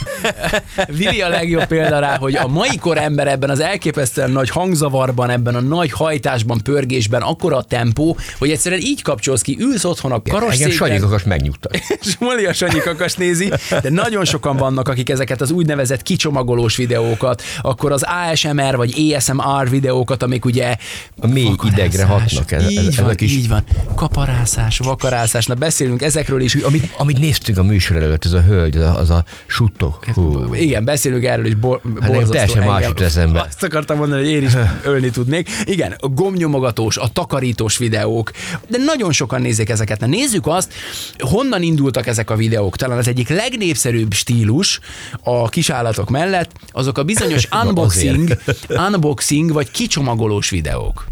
Vili 0.97 1.21
a 1.21 1.29
legjobb 1.29 1.65
példa 1.65 1.99
rá, 1.99 2.17
hogy 2.17 2.35
a 2.35 2.47
mai 2.47 2.77
kor 2.77 2.97
ember 2.97 3.27
ebben 3.27 3.49
az 3.49 3.59
elképesztően 3.59 4.31
nagy 4.31 4.49
hangzavarban, 4.49 5.29
ebben 5.29 5.55
a 5.55 5.61
nagy 5.61 5.91
hajtásban, 5.91 6.61
pörgésben, 6.63 7.21
akkora 7.21 7.57
a 7.57 7.63
tempó, 7.63 8.17
hogy 8.38 8.49
egyszerűen 8.49 8.81
így 8.81 9.01
kapcsolsz 9.01 9.41
ki, 9.41 9.57
ülsz 9.59 9.83
otthon 9.83 10.11
a 10.11 10.21
Engem 10.49 10.69
Sanyi 10.69 10.97
kakas 10.97 11.23
megnyugtat. 11.23 11.75
és 12.05 12.17
Moli 12.19 12.45
a 12.45 12.53
Sanyi 12.53 12.79
kakas 12.79 13.13
nézi, 13.13 13.51
de 13.81 13.89
nagyon 13.89 14.25
sokan 14.25 14.57
vannak, 14.57 14.88
akik 14.88 15.09
ezeket 15.09 15.41
az 15.41 15.51
úgynevezett 15.51 16.01
kicsomagolós 16.01 16.75
videókat, 16.75 17.25
akkor 17.62 17.92
az 17.92 18.06
ASMR 18.31 18.75
vagy 18.75 19.13
ASMR 19.16 19.69
videókat, 19.69 20.24
amik 20.24 20.45
ugye 20.45 20.75
A 21.22 21.27
mély 21.27 21.56
idegre 21.63 22.04
hatnak. 22.04 22.51
Ez, 22.51 22.69
így 22.69 22.77
ez, 22.77 22.95
van, 22.95 23.06
ezek 23.06 23.22
is 23.22 23.31
így 23.31 23.48
van. 23.48 23.63
Kaparászás, 23.95 24.77
vakarászás, 24.77 25.45
na 25.45 25.54
beszélünk 25.54 26.01
ezekről 26.01 26.42
is. 26.42 26.56
Amit, 26.56 26.94
amit 26.98 27.19
néztünk 27.19 27.57
a 27.57 27.63
műsor 27.63 27.98
előtt, 27.98 28.25
ez 28.25 28.33
a 28.33 28.42
hölgy, 28.42 28.77
az 28.77 28.83
a, 28.83 29.00
az 29.00 29.10
a 29.10 29.24
suttog. 29.45 30.00
Hú. 30.13 30.53
Igen, 30.53 30.84
beszélünk 30.86 31.24
erről 31.24 31.46
is, 31.46 31.55
bo- 31.55 31.84
nekem 31.84 32.08
borzasztó 32.08 32.32
teljesen 32.32 32.63
más 32.63 32.75
engem. 32.75 32.89
jut 32.89 33.01
eszembe. 33.01 33.41
Azt 33.41 33.63
akartam 33.63 33.98
mondani, 33.98 34.22
hogy 34.22 34.32
én 34.32 34.44
is 34.44 34.53
ölni 34.84 35.10
tudnék. 35.10 35.50
Igen, 35.63 35.96
a 36.00 36.08
gomnyomogatós, 36.08 36.98
a 36.98 37.08
takarítós 37.08 37.77
videók, 37.77 38.32
de 38.67 38.77
nagyon 38.77 39.12
sokan 39.12 39.41
nézik 39.41 39.70
ezeket. 39.70 40.00
Na 40.00 40.05
nézzük 40.05 40.48
azt, 40.48 40.74
honnan 41.17 41.62
indultak 41.62 42.08
ezek 42.08 42.29
a 42.29 42.36
videók. 42.36 42.75
Talán 42.75 42.98
az 42.98 43.08
egyik 43.08 43.29
legnépszerűbb 43.29 44.13
stílus 44.13 44.79
a 45.24 45.50
kisállatok 45.50 46.10
mellett, 46.10 46.51
azok 46.72 46.98
a 46.98 47.03
bizonyos 47.17 47.48
unboxing, 47.63 48.38
unboxing 48.69 49.51
vagy 49.51 49.72
kicsomagolós 49.72 50.50
videók. 50.50 51.05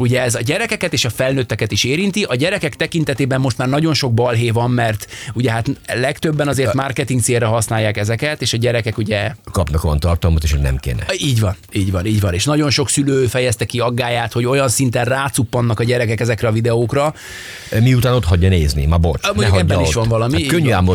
Ugye 0.00 0.22
ez 0.22 0.34
a 0.34 0.40
gyerekeket 0.40 0.92
és 0.92 1.04
a 1.04 1.10
felnőtteket 1.10 1.72
is 1.72 1.84
érinti. 1.84 2.22
A 2.22 2.34
gyerekek 2.34 2.76
tekintetében 2.76 3.40
most 3.40 3.58
már 3.58 3.68
nagyon 3.68 3.94
sok 3.94 4.14
balhé 4.14 4.50
van, 4.50 4.70
mert 4.70 5.06
ugye 5.34 5.50
hát 5.50 5.70
legtöbben 5.94 6.48
azért 6.48 6.74
marketing 6.74 7.20
célra 7.20 7.48
használják 7.48 7.96
ezeket, 7.96 8.42
és 8.42 8.52
a 8.52 8.56
gyerekek 8.56 8.98
ugye 8.98 9.34
Kapnak 9.52 9.84
olyan 9.84 9.98
tartalmat, 9.98 10.42
és 10.42 10.56
nem 10.62 10.76
kéne. 10.76 11.04
így 11.18 11.40
van, 11.40 11.56
így 11.72 11.90
van, 11.90 12.06
így 12.06 12.20
van. 12.20 12.34
És 12.34 12.44
nagyon 12.44 12.70
sok 12.70 12.88
szülő 12.88 13.26
fejezte 13.26 13.64
ki 13.64 13.80
aggáját, 13.80 14.32
hogy 14.32 14.46
olyan 14.46 14.68
szinten 14.68 15.04
rácuppannak 15.04 15.80
a 15.80 15.84
gyerekek 15.84 16.20
ezekre 16.20 16.48
a 16.48 16.52
videókra. 16.52 17.14
Miután 17.80 18.14
ott 18.14 18.24
hagyja 18.24 18.48
nézni, 18.48 18.86
ma 18.86 18.98
bocs. 18.98 19.26
Mondjuk 19.34 19.58
ebben 19.58 19.80
is 19.80 19.94
van 19.94 20.08
valami. 20.08 20.42
Hát 20.42 20.50
könnyű 20.50 20.70
ám 20.70 20.88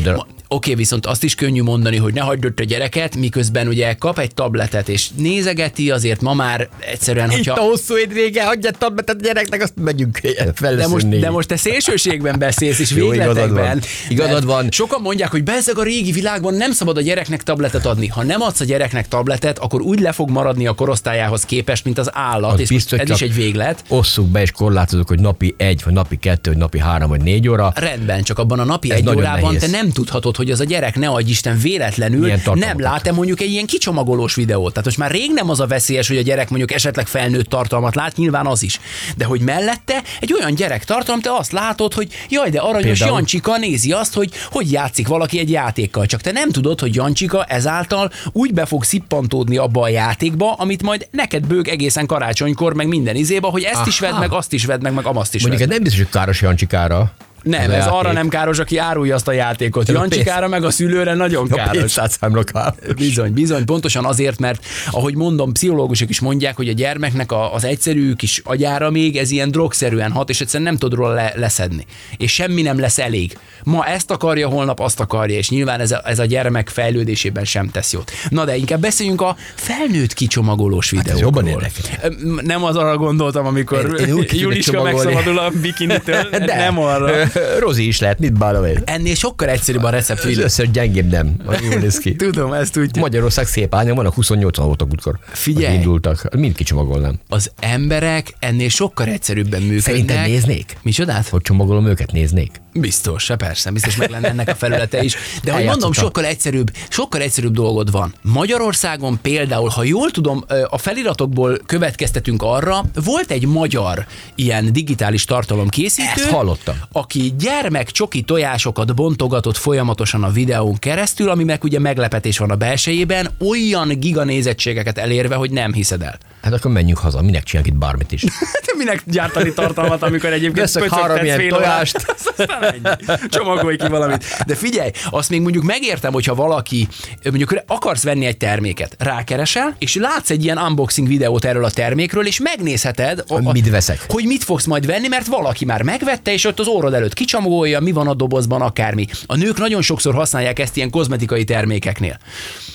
Oké, 0.55 0.74
viszont 0.74 1.05
azt 1.05 1.24
is 1.24 1.35
könnyű 1.35 1.62
mondani, 1.62 1.97
hogy 1.97 2.13
ne 2.13 2.21
hagyd 2.21 2.45
ott 2.45 2.59
a 2.59 2.63
gyereket, 2.63 3.15
miközben 3.15 3.67
ugye 3.67 3.93
kap 3.93 4.19
egy 4.19 4.33
tabletet 4.33 4.89
és 4.89 5.09
nézegeti, 5.15 5.91
azért 5.91 6.21
ma 6.21 6.33
már 6.33 6.69
egyszerűen, 6.79 7.29
Itt 7.29 7.35
hogyha... 7.35 7.53
a 7.53 7.63
hosszú 7.63 7.97
étvége, 7.97 8.45
hagyja 8.45 8.71
tabletet 8.71 9.15
a 9.19 9.24
gyereknek, 9.24 9.62
azt 9.62 9.74
megyünk 9.81 10.19
De 10.19 10.51
fel 10.53 10.88
most, 10.88 11.19
de 11.19 11.29
most 11.29 11.47
te 11.47 11.55
szélsőségben 11.57 12.39
beszélsz, 12.39 12.79
és 12.79 12.91
Jó, 12.95 13.13
igazad 13.13 13.33
végletekben. 13.35 13.65
van. 13.65 13.79
Igazad 14.09 14.45
van. 14.45 14.67
Sokan 14.71 15.01
mondják, 15.01 15.31
hogy 15.31 15.43
bezzeg 15.43 15.77
a 15.77 15.83
régi 15.83 16.12
világban 16.12 16.53
nem 16.53 16.71
szabad 16.71 16.97
a 16.97 17.01
gyereknek 17.01 17.43
tabletet 17.43 17.85
adni. 17.85 18.07
Ha 18.07 18.24
nem 18.24 18.41
adsz 18.41 18.59
a 18.59 18.65
gyereknek 18.65 19.07
tabletet, 19.07 19.59
akkor 19.59 19.81
úgy 19.81 20.00
le 20.00 20.12
fog 20.12 20.29
maradni 20.29 20.67
a 20.67 20.74
korosztályához 20.74 21.45
képest, 21.45 21.83
mint 21.83 21.97
az 21.97 22.09
állat, 22.13 22.53
Az 22.53 22.59
és 22.59 22.67
biztos, 22.67 23.00
ez 23.00 23.09
is 23.09 23.21
egy 23.21 23.35
véglet. 23.35 23.83
Osszuk 23.88 24.27
be 24.27 24.41
és 24.41 24.51
korlátozunk, 24.51 25.07
hogy 25.07 25.19
napi 25.19 25.55
egy, 25.57 25.81
vagy 25.85 25.93
napi 25.93 26.17
kettő, 26.17 26.50
vagy 26.50 26.59
napi 26.59 26.79
három, 26.79 27.09
vagy 27.09 27.21
négy 27.21 27.47
óra. 27.47 27.71
Rendben, 27.75 28.24
csak 28.24 28.39
abban 28.39 28.59
a 28.59 28.63
napi 28.63 28.91
Ez 28.91 28.97
egy 28.97 29.07
órában 29.15 29.53
nehéz. 29.53 29.71
te 29.71 29.77
nem 29.77 29.91
tudhatod, 29.91 30.35
hogy 30.35 30.44
az 30.51 30.59
a 30.59 30.63
gyerek 30.63 30.95
ne 30.95 31.07
adj 31.07 31.29
Isten 31.29 31.57
véletlenül 31.57 32.31
nem 32.53 32.79
lát-e 32.79 33.11
mondjuk 33.11 33.41
egy 33.41 33.49
ilyen 33.49 33.65
kicsomagolós 33.65 34.35
videót. 34.35 34.69
Tehát 34.69 34.85
most 34.85 34.97
már 34.97 35.11
rég 35.11 35.31
nem 35.33 35.49
az 35.49 35.59
a 35.59 35.67
veszélyes, 35.67 36.07
hogy 36.07 36.17
a 36.17 36.21
gyerek 36.21 36.49
mondjuk 36.49 36.71
esetleg 36.71 37.07
felnőtt 37.07 37.49
tartalmat 37.49 37.95
lát, 37.95 38.17
nyilván 38.17 38.45
az 38.45 38.63
is. 38.63 38.79
De 39.17 39.25
hogy 39.25 39.41
mellette 39.41 40.03
egy 40.19 40.33
olyan 40.33 40.55
gyerek 40.55 40.83
tartalom, 40.83 41.21
te 41.21 41.31
azt 41.33 41.51
látod, 41.51 41.93
hogy 41.93 42.07
jaj, 42.29 42.49
de 42.49 42.59
aranyos 42.59 42.97
Például? 42.97 43.17
Jancsika 43.17 43.57
nézi 43.57 43.91
azt, 43.91 44.13
hogy 44.13 44.29
hogy 44.51 44.71
játszik 44.71 45.07
valaki 45.07 45.39
egy 45.39 45.49
játékkal. 45.49 46.05
Csak 46.05 46.21
te 46.21 46.31
nem 46.31 46.51
tudod, 46.51 46.79
hogy 46.79 46.95
Jancsika 46.95 47.43
ezáltal 47.43 48.11
úgy 48.31 48.53
be 48.53 48.65
fog 48.65 48.83
szippantódni 48.83 49.57
abba 49.57 49.81
a 49.81 49.89
játékba, 49.89 50.53
amit 50.53 50.83
majd 50.83 51.07
neked 51.11 51.47
bőg 51.47 51.67
egészen 51.67 52.05
karácsonykor, 52.05 52.73
meg 52.73 52.87
minden 52.87 53.15
izéba, 53.15 53.49
hogy 53.49 53.63
ezt 53.63 53.87
is 53.87 54.01
Aha. 54.01 54.11
vedd 54.11 54.19
meg, 54.19 54.31
azt 54.31 54.53
is 54.53 54.65
vedd 54.65 54.81
meg, 54.81 54.93
meg 54.93 55.05
amazt 55.05 55.35
is 55.35 55.41
vedd 55.41 55.49
Mondjuk 55.49 55.69
ez 55.69 55.75
nem 55.75 55.83
biztos, 55.83 56.01
hogy 56.01 56.11
káros 56.11 56.41
Jancsikára. 56.41 57.13
Nem, 57.45 57.69
a 57.69 57.73
ez 57.73 57.85
arra 57.87 58.11
nem 58.11 58.27
káros, 58.29 58.59
aki 58.59 58.77
árulja 58.77 59.15
azt 59.15 59.27
a 59.27 59.31
játékot. 59.31 59.89
A 59.89 59.91
Jancsikára 59.91 60.47
meg 60.47 60.63
a 60.63 60.69
szülőre 60.71 61.13
nagyon 61.13 61.47
A 61.51 61.55
káros. 61.55 61.83
500 61.83 62.17
számra 62.19 62.43
káros. 62.43 62.75
Bizony, 62.95 63.33
bizony, 63.33 63.65
pontosan 63.65 64.05
azért, 64.05 64.39
mert 64.39 64.65
ahogy 64.91 65.15
mondom, 65.15 65.51
pszichológusok 65.51 66.09
is 66.09 66.19
mondják, 66.19 66.55
hogy 66.55 66.69
a 66.69 66.73
gyermeknek 66.73 67.31
a, 67.31 67.53
az 67.53 67.63
egyszerű 67.63 68.13
kis 68.13 68.41
agyára 68.43 68.89
még 68.89 69.17
ez 69.17 69.31
ilyen 69.31 69.51
drogszerűen 69.51 70.11
hat, 70.11 70.29
és 70.29 70.41
egyszerűen 70.41 70.69
nem 70.69 70.77
tud 70.79 70.93
róla 70.93 71.13
le, 71.13 71.33
leszedni. 71.35 71.85
És 72.17 72.33
semmi 72.33 72.61
nem 72.61 72.79
lesz 72.79 72.99
elég. 72.99 73.37
Ma 73.63 73.85
ezt 73.85 74.11
akarja, 74.11 74.47
holnap 74.47 74.79
azt 74.79 74.99
akarja, 74.99 75.37
és 75.37 75.49
nyilván 75.49 75.79
ez 75.79 75.91
a, 75.91 76.01
ez 76.05 76.19
a 76.19 76.25
gyermek 76.25 76.69
fejlődésében 76.69 77.45
sem 77.45 77.69
tesz 77.69 77.93
jót. 77.93 78.11
Na 78.29 78.45
de 78.45 78.55
inkább 78.55 78.79
beszéljünk 78.79 79.21
a 79.21 79.35
felnőtt 79.55 80.13
kicsomagolós 80.13 80.93
Hát 80.95 81.07
ez 81.07 81.13
videókról. 81.13 81.43
jobban 81.43 81.61
érdekel. 81.61 82.41
Nem 82.41 82.63
az 82.63 82.75
arra 82.75 82.97
gondoltam, 82.97 83.45
amikor 83.45 83.99
Én- 83.99 84.07
én 84.07 84.25
Juliska 84.31 84.83
megszabadul 84.83 85.37
a 85.39 85.51
bikinitől, 85.61 86.27
nem 86.45 86.79
arra. 86.79 87.11
Rozi 87.60 87.88
is 87.88 88.00
lehet, 88.00 88.20
mit 88.20 88.38
bánom 88.38 88.65
én. 88.65 88.82
Ennél 88.86 89.15
sokkal 89.15 89.50
egyszerűbb 89.50 89.84
a 89.84 89.89
recept, 89.89 90.24
Az 90.24 90.38
összes 90.38 90.72
gyengébb 90.72 91.10
nem. 91.10 91.36
Az 91.46 91.58
jól 91.70 91.80
néz 91.80 91.98
ki. 91.98 92.15
Tudom, 92.25 92.54
ezt 92.54 92.72
tudja. 92.74 93.01
Magyarország 93.01 93.48
szép 93.48 93.75
ánya, 93.75 93.94
vannak 93.94 94.13
28 94.13 94.58
voltak 94.58 94.88
útkor. 94.92 95.20
Figyelj. 95.25 95.75
Indultak. 95.75 96.36
Mind 96.38 96.56
kicsomagolnám. 96.56 97.20
Az 97.30 97.51
emberek 97.60 98.34
ennél 98.39 98.70
sokkal 98.70 99.08
egyszerűbben 99.08 99.62
működnek. 99.62 99.84
Szerinted 99.84 100.25
néznék? 100.25 100.77
Micsodát? 100.82 101.27
Hogy 101.27 101.42
csomagolom 101.42 101.86
őket, 101.88 102.12
néznék. 102.12 102.63
Biztos, 102.79 103.32
persze, 103.38 103.72
biztos 103.72 103.96
meg 103.96 104.10
lenne 104.10 104.27
ennek 104.27 104.48
a 104.48 104.55
felülete 104.55 105.03
is. 105.03 105.15
De 105.44 105.51
hogy 105.51 105.63
mondom, 105.63 105.94
sokkal 105.94 106.25
egyszerűbb, 106.25 106.72
sokkal 106.89 107.22
egyszerűbb 107.22 107.53
dolgod 107.53 107.91
van. 107.91 108.13
Magyarországon 108.22 109.20
például, 109.22 109.70
ha 109.70 109.84
jól 109.84 110.12
tudom, 110.12 110.44
a 110.70 110.77
feliratokból 110.77 111.58
következtetünk 111.65 112.41
arra, 112.44 112.84
volt 113.03 113.32
egy 113.32 113.46
magyar 113.46 114.05
ilyen 114.36 114.74
digitális 114.74 115.25
tartalomkészítő, 115.25 116.22
Ezt 116.24 116.29
hallottam. 116.29 116.75
aki 116.91 117.34
gyermek 117.39 117.91
csoki 117.91 118.22
tojásokat 118.22 118.96
bontogatott 118.96 119.58
folyamatosan 119.58 120.24
a 120.24 120.29
videón 120.32 120.79
keresztül, 120.79 121.29
ami 121.29 121.44
meg 121.44 121.63
ugye 121.63 121.79
meglepetés 121.79 122.38
van 122.38 122.51
a 122.51 122.55
belsejében, 122.55 123.29
olyan 123.39 124.00
giganézettségeket 124.00 124.98
elérve, 124.98 125.36
hogy 125.36 125.51
nem 125.51 125.74
hiszed 125.74 126.01
el. 126.01 126.17
Hát 126.41 126.53
akkor 126.53 126.72
menjünk 126.72 126.98
haza, 126.98 127.22
minek 127.22 127.44
csinálunk 127.44 127.74
itt 127.74 127.79
bármit 127.79 128.12
is. 128.12 128.24
Hát 128.24 128.75
minek 128.77 129.01
gyártani 129.05 129.53
tartalmat, 129.53 130.03
amikor 130.03 130.29
egyébként 130.34 130.74
Veszek 130.74 130.89
három 130.89 131.24
ilyen 131.24 131.48
tojást. 131.48 132.05
Aztán 132.38 132.64
ennyi. 132.65 133.17
Csomagolj 133.29 133.75
ki 133.77 133.88
valamit. 133.88 134.25
De 134.45 134.55
figyelj, 134.55 134.91
azt 135.10 135.29
még 135.29 135.41
mondjuk 135.41 135.63
megértem, 135.63 136.13
hogyha 136.13 136.36
valaki, 136.36 136.88
mondjuk 137.24 137.63
akarsz 137.67 138.03
venni 138.03 138.25
egy 138.25 138.38
terméket, 138.38 138.95
rákeresel, 139.00 139.75
és 139.79 139.95
látsz 139.95 140.29
egy 140.29 140.43
ilyen 140.43 140.57
unboxing 140.57 141.07
videót 141.07 141.45
erről 141.45 141.63
a 141.65 141.72
termékről, 141.72 142.25
és 142.27 142.39
megnézheted, 142.39 143.24
a, 143.27 143.34
a, 143.43 143.51
Mit 143.51 143.69
veszek? 143.69 144.05
hogy 144.10 144.25
mit 144.25 144.43
fogsz 144.43 144.65
majd 144.65 144.86
venni, 144.86 145.07
mert 145.07 145.27
valaki 145.27 145.65
már 145.65 145.81
megvette, 145.81 146.34
és 146.34 146.45
ott 146.45 146.60
az 146.60 146.67
orrod 146.67 146.93
előtt 146.93 147.13
kicsomagolja, 147.13 147.79
mi 147.79 147.91
van 147.91 148.07
a 148.07 148.13
dobozban, 148.13 148.62
akármi. 148.62 149.07
A 149.25 149.36
nők 149.36 149.57
nagyon 149.57 149.81
sokszor 149.81 150.13
használják 150.13 150.60
ezt 150.60 150.77
ilyen 150.77 150.89
kozmetikai 150.89 151.43
termékeknél. 151.43 152.17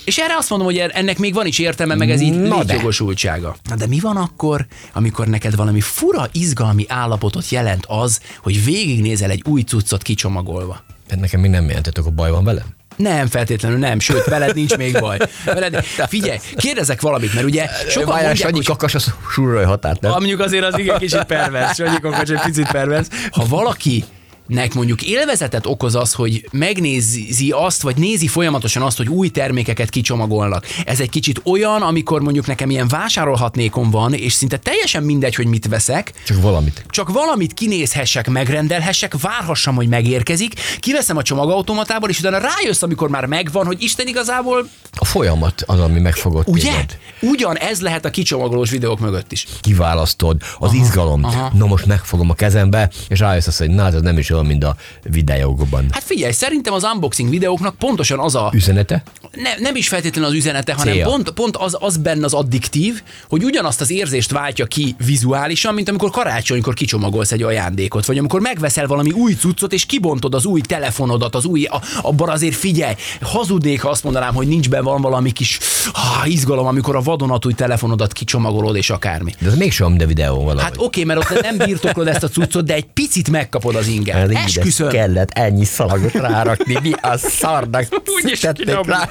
És 0.05 0.19
erre 0.19 0.37
azt 0.37 0.51
mondom, 0.51 0.69
hogy 0.69 0.79
er- 0.79 0.95
ennek 0.95 1.19
még 1.19 1.35
van 1.35 1.47
is 1.47 1.59
értelme, 1.59 1.95
meg 1.95 2.11
ez 2.11 2.21
így 2.21 2.35
létjogosultsága. 2.35 3.57
Na 3.69 3.77
de 3.77 3.87
mi 3.87 4.01
van 4.01 4.17
akkor, 4.17 4.67
amikor 4.93 5.27
neked 5.27 5.57
valami 5.57 5.81
fura 5.81 6.29
izgalmi 6.33 6.85
állapotot 6.89 7.49
jelent 7.49 7.85
az, 7.89 8.21
hogy 8.43 8.65
végignézel 8.65 9.31
egy 9.31 9.43
új 9.49 9.63
cuccot 9.81 10.03
kicsomagolva? 10.03 10.81
Hát 11.11 11.21
nekem 11.21 11.41
még 11.41 11.51
nem 11.51 11.67
jelentett, 11.67 11.99
akkor 11.99 12.13
baj 12.13 12.31
van 12.31 12.45
velem. 12.45 12.65
Nem, 12.97 13.27
feltétlenül 13.27 13.79
nem, 13.79 13.99
sőt, 13.99 14.25
veled 14.25 14.55
nincs 14.55 14.77
még 14.77 15.01
baj. 15.01 15.19
Veled, 15.45 15.85
figyelj, 15.85 16.39
kérdezek 16.57 17.01
valamit, 17.01 17.35
mert 17.35 17.47
ugye 17.47 17.69
sokan 17.89 18.09
Várjál, 18.09 18.27
mondják, 18.27 18.55
hogy 18.55 18.65
kakas 18.65 18.95
az 18.95 19.15
surraj 19.31 19.65
határt, 19.65 20.01
nem? 20.01 20.11
Ha 20.11 20.19
mondjuk 20.19 20.41
azért 20.41 20.65
az 20.65 20.79
igen 20.79 20.99
kicsit 20.99 21.25
pervers, 21.25 21.75
Sanyi 21.75 22.01
Kokacs 22.01 22.31
egy 22.31 22.41
picit 22.41 22.71
pervers. 22.71 23.07
Ha 23.31 23.45
valaki 23.49 24.05
nek 24.51 24.75
mondjuk 24.75 25.03
élvezetet 25.03 25.67
okoz 25.67 25.95
az, 25.95 26.13
hogy 26.13 26.49
megnézi 26.53 27.51
azt, 27.51 27.83
vagy 27.83 27.97
nézi 27.97 28.27
folyamatosan 28.29 28.83
azt, 28.83 28.97
hogy 28.97 29.09
új 29.09 29.29
termékeket 29.29 29.91
kicsomagolnak. 29.91 30.67
Ez 30.85 31.01
egy 31.01 31.11
kicsit 31.11 31.41
olyan, 31.45 31.83
amikor 31.83 32.21
mondjuk 32.21 32.47
nekem 32.47 32.71
ilyen 32.71 32.89
vásárolhatnékom 32.89 33.91
van, 33.91 34.15
és 34.15 34.33
szinte 34.33 34.57
teljesen 34.57 35.03
mindegy, 35.03 35.35
hogy 35.35 35.47
mit 35.47 35.67
veszek, 35.67 36.13
Csak 36.27 36.43
valamit. 36.43 36.85
csak 36.89 37.09
valamit 37.13 37.55
kinézhessek, 37.55 38.29
megrendelhessek, 38.31 39.21
várhassam, 39.21 39.75
hogy 39.75 39.89
megérkezik, 39.89 40.55
kiveszem 40.81 41.17
a 41.17 41.23
csomagautomatából, 41.23 42.09
és 42.09 42.19
utána 42.19 42.39
rájössz, 42.39 42.83
amikor 42.83 43.09
már 43.09 43.27
megvan, 43.27 43.67
hogy 43.67 43.83
Isten 43.83 44.07
igazából, 44.07 44.69
A 44.99 45.05
folyamat 45.05 45.63
az, 45.67 45.81
ami 45.81 46.01
megfogott 46.01 46.47
ugye? 46.49 46.63
téged. 46.71 46.99
Ugyan 47.21 47.59
ez 47.59 47.81
lehet 47.81 48.05
a 48.05 48.11
kicsomagolós 48.11 48.71
videók 48.71 49.01
mögött 49.01 49.33
is. 49.33 49.47
kiválasztod, 49.61 50.43
az 50.59 50.69
aha, 50.71 50.77
izgalom. 50.85 51.25
aha. 51.25 51.51
Na 51.55 51.67
most 51.67 51.87
megfogom 51.87 52.31
a 52.31 52.35
kezembe, 52.35 52.91
és 53.09 53.19
rájössz 53.19 53.59
hogy 53.59 53.71
na, 53.71 53.87
ez 53.87 54.01
nem 54.01 54.19
is 54.19 54.31
olyan, 54.31 54.40
mint 54.47 54.65
a 54.65 54.77
videókban. 55.03 55.87
Hát 55.91 56.03
figyelj, 56.03 56.33
szerintem 56.33 56.73
az 56.73 56.85
unboxing 56.93 57.31
videóknak 57.31 57.75
pontosan 57.75 58.19
az 58.19 58.35
a, 58.35 58.51
Üzenete? 58.55 59.03
ne, 59.35 59.55
nem 59.59 59.77
is 59.77 59.89
feltétlenül 59.89 60.31
az 60.31 60.37
üzenete, 60.37 60.73
hanem 60.73 60.93
Célja. 60.93 61.09
pont, 61.09 61.31
pont 61.31 61.57
az, 61.57 61.77
az 61.81 61.97
benne 61.97 62.25
az 62.25 62.35
addiktív, 62.35 63.03
hogy 63.29 63.45
ugyanazt 63.45 63.81
az 63.81 63.91
érzést 63.91 64.31
váltja 64.31 64.67
ki 64.67 64.95
vizuálisan, 65.07 65.75
mint 65.75 65.89
amikor 65.89 66.11
karácsonykor 66.11 66.75
kicsomagolsz 66.75 67.33
egy 67.33 67.43
ajándékot, 67.43 68.07
vagy 68.07 68.19
amikor 68.19 68.41
megveszel 68.41 68.87
valami 68.87 69.11
új 69.11 69.33
cuccot, 69.33 69.73
és 69.73 69.87
kibontod 69.87 70.35
az 70.35 70.45
új 70.45 70.61
telefonodat, 70.61 71.35
az 71.35 71.45
új, 71.45 71.65
a, 71.65 71.81
abban 72.03 72.29
azért 72.29 72.55
figyelj, 72.55 72.95
hazudnék, 73.21 73.83
ha 73.83 73.89
azt 73.89 74.05
mondanám, 74.05 74.35
hogy 74.35 74.47
nincs 74.47 74.69
be 74.69 74.81
van 74.81 75.01
valami 75.01 75.31
kis 75.31 75.59
ah, 75.93 76.31
izgalom, 76.31 76.67
amikor 76.67 76.97
a 76.97 77.01
vadonatúj 77.01 77.53
telefonodat 77.53 78.13
kicsomagolod, 78.13 78.77
és 78.77 78.91
akármi. 78.91 79.35
De 79.39 79.49
ez 79.49 79.57
mégsem, 79.57 79.97
a 80.01 80.07
videó 80.07 80.37
valahogy. 80.37 80.63
Hát 80.63 80.75
oké, 80.77 81.05
mert 81.05 81.19
ott 81.19 81.43
nem 81.43 81.57
birtoklod 81.57 82.07
ezt 82.07 82.23
a 82.23 82.29
cuccot, 82.29 82.65
de 82.65 82.75
egy 82.75 82.85
picit 82.85 83.31
megkapod 83.31 83.75
az 83.75 83.87
inget. 83.87 84.30
Hát 84.37 84.53
de 84.53 84.61
Esküszöm. 84.61 84.89
kellett 84.89 85.31
ennyi 85.31 85.65
szalagot 85.65 86.13
rárakni, 86.13 86.79
mi 86.83 86.93
a 87.01 87.17
szarnak 87.17 87.89
tették 88.41 88.85
rá. 88.87 89.09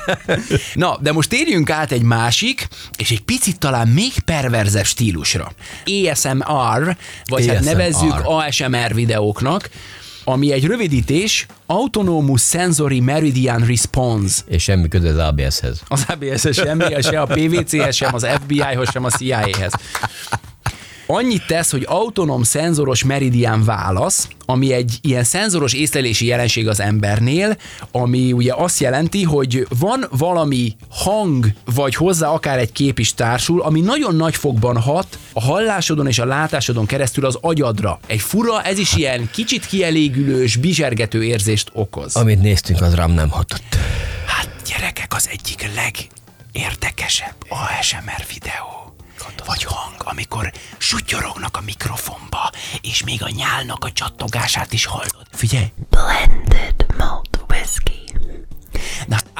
Na, 0.74 0.98
de 1.02 1.12
most 1.12 1.30
térjünk 1.30 1.70
át 1.70 1.92
egy 1.92 2.02
másik, 2.02 2.68
és 2.98 3.12
egy 3.12 3.22
picit 3.22 3.60
talán 3.60 3.88
még 3.88 4.20
perverzebb 4.26 4.86
stílusra. 4.86 5.52
ASMR, 5.86 6.98
vagy 7.26 7.48
hát 7.48 7.56
ASMR. 7.58 7.76
nevezzük 7.76 8.22
ASMR 8.24 8.94
videóknak, 8.94 9.70
ami 10.24 10.52
egy 10.52 10.66
rövidítés, 10.66 11.46
Autonomous 11.66 12.42
Sensory 12.42 13.00
Meridian 13.00 13.66
Response. 13.66 14.42
És 14.48 14.64
semmi 14.64 14.88
köze 14.88 15.10
az 15.10 15.18
ABS-hez. 15.18 15.82
Az 15.88 16.06
ABS-hez 16.08 16.56
semmi, 16.56 17.02
se 17.02 17.22
a 17.22 17.26
PVC-hez, 17.26 17.96
sem 17.96 18.14
az 18.14 18.28
FBI-hoz, 18.44 18.90
sem 18.92 19.04
a 19.04 19.10
CIA-hez. 19.10 19.72
Annyit 21.12 21.46
tesz, 21.48 21.72
hogy 21.72 21.86
autonóm 21.88 22.44
szenzoros 22.44 23.04
meridián 23.04 23.64
válasz, 23.64 24.28
ami 24.46 24.74
egy 24.74 24.98
ilyen 25.02 25.24
szenzoros 25.24 25.74
észlelési 25.74 26.26
jelenség 26.26 26.68
az 26.68 26.80
embernél, 26.80 27.58
ami 27.92 28.34
ugye 28.34 28.54
azt 28.54 28.80
jelenti, 28.80 29.24
hogy 29.24 29.68
van 29.80 30.06
valami 30.12 30.76
hang, 30.90 31.54
vagy 31.66 31.96
hozzá 31.96 32.28
akár 32.28 32.58
egy 32.58 32.72
kép 32.72 33.00
is 33.00 33.14
társul, 33.14 33.62
ami 33.62 33.82
nagyon 33.82 34.16
nagy 34.16 34.36
fogban 34.36 34.78
hat 34.78 35.20
a 35.34 35.42
hallásodon 35.42 36.08
és 36.08 36.20
a 36.20 36.26
látásodon 36.26 36.86
keresztül 36.86 37.26
az 37.26 37.38
agyadra. 37.42 38.00
Egy 38.08 38.22
fura, 38.22 38.62
ez 38.62 38.78
is 38.78 38.96
ilyen 38.96 39.30
kicsit 39.32 39.66
kielégülős, 39.66 40.56
bizsergető 40.56 41.24
érzést 41.24 41.70
okoz. 41.74 42.16
Amit 42.16 42.42
néztünk, 42.42 42.82
az 42.82 42.96
rám 42.96 43.12
nem 43.12 43.30
hatott. 43.30 43.76
Hát 44.26 44.50
gyerekek, 44.66 45.14
az 45.16 45.30
egyik 45.32 45.70
legérdekesebb 45.76 47.36
ASMR 47.50 48.26
videó. 48.34 48.89
Vagy 49.46 49.64
hang, 49.64 49.96
amikor 49.98 50.52
sutyorognak 50.78 51.58
a 51.58 51.62
mikrofonba, 51.62 52.52
és 52.82 53.04
még 53.04 53.24
a 53.24 53.30
nyálnak 53.30 53.86
a 53.86 53.92
csattogását 53.92 54.74
is 54.74 54.86
hallod. 54.86 55.28
Figyelj! 55.32 55.72
blended 55.90 56.19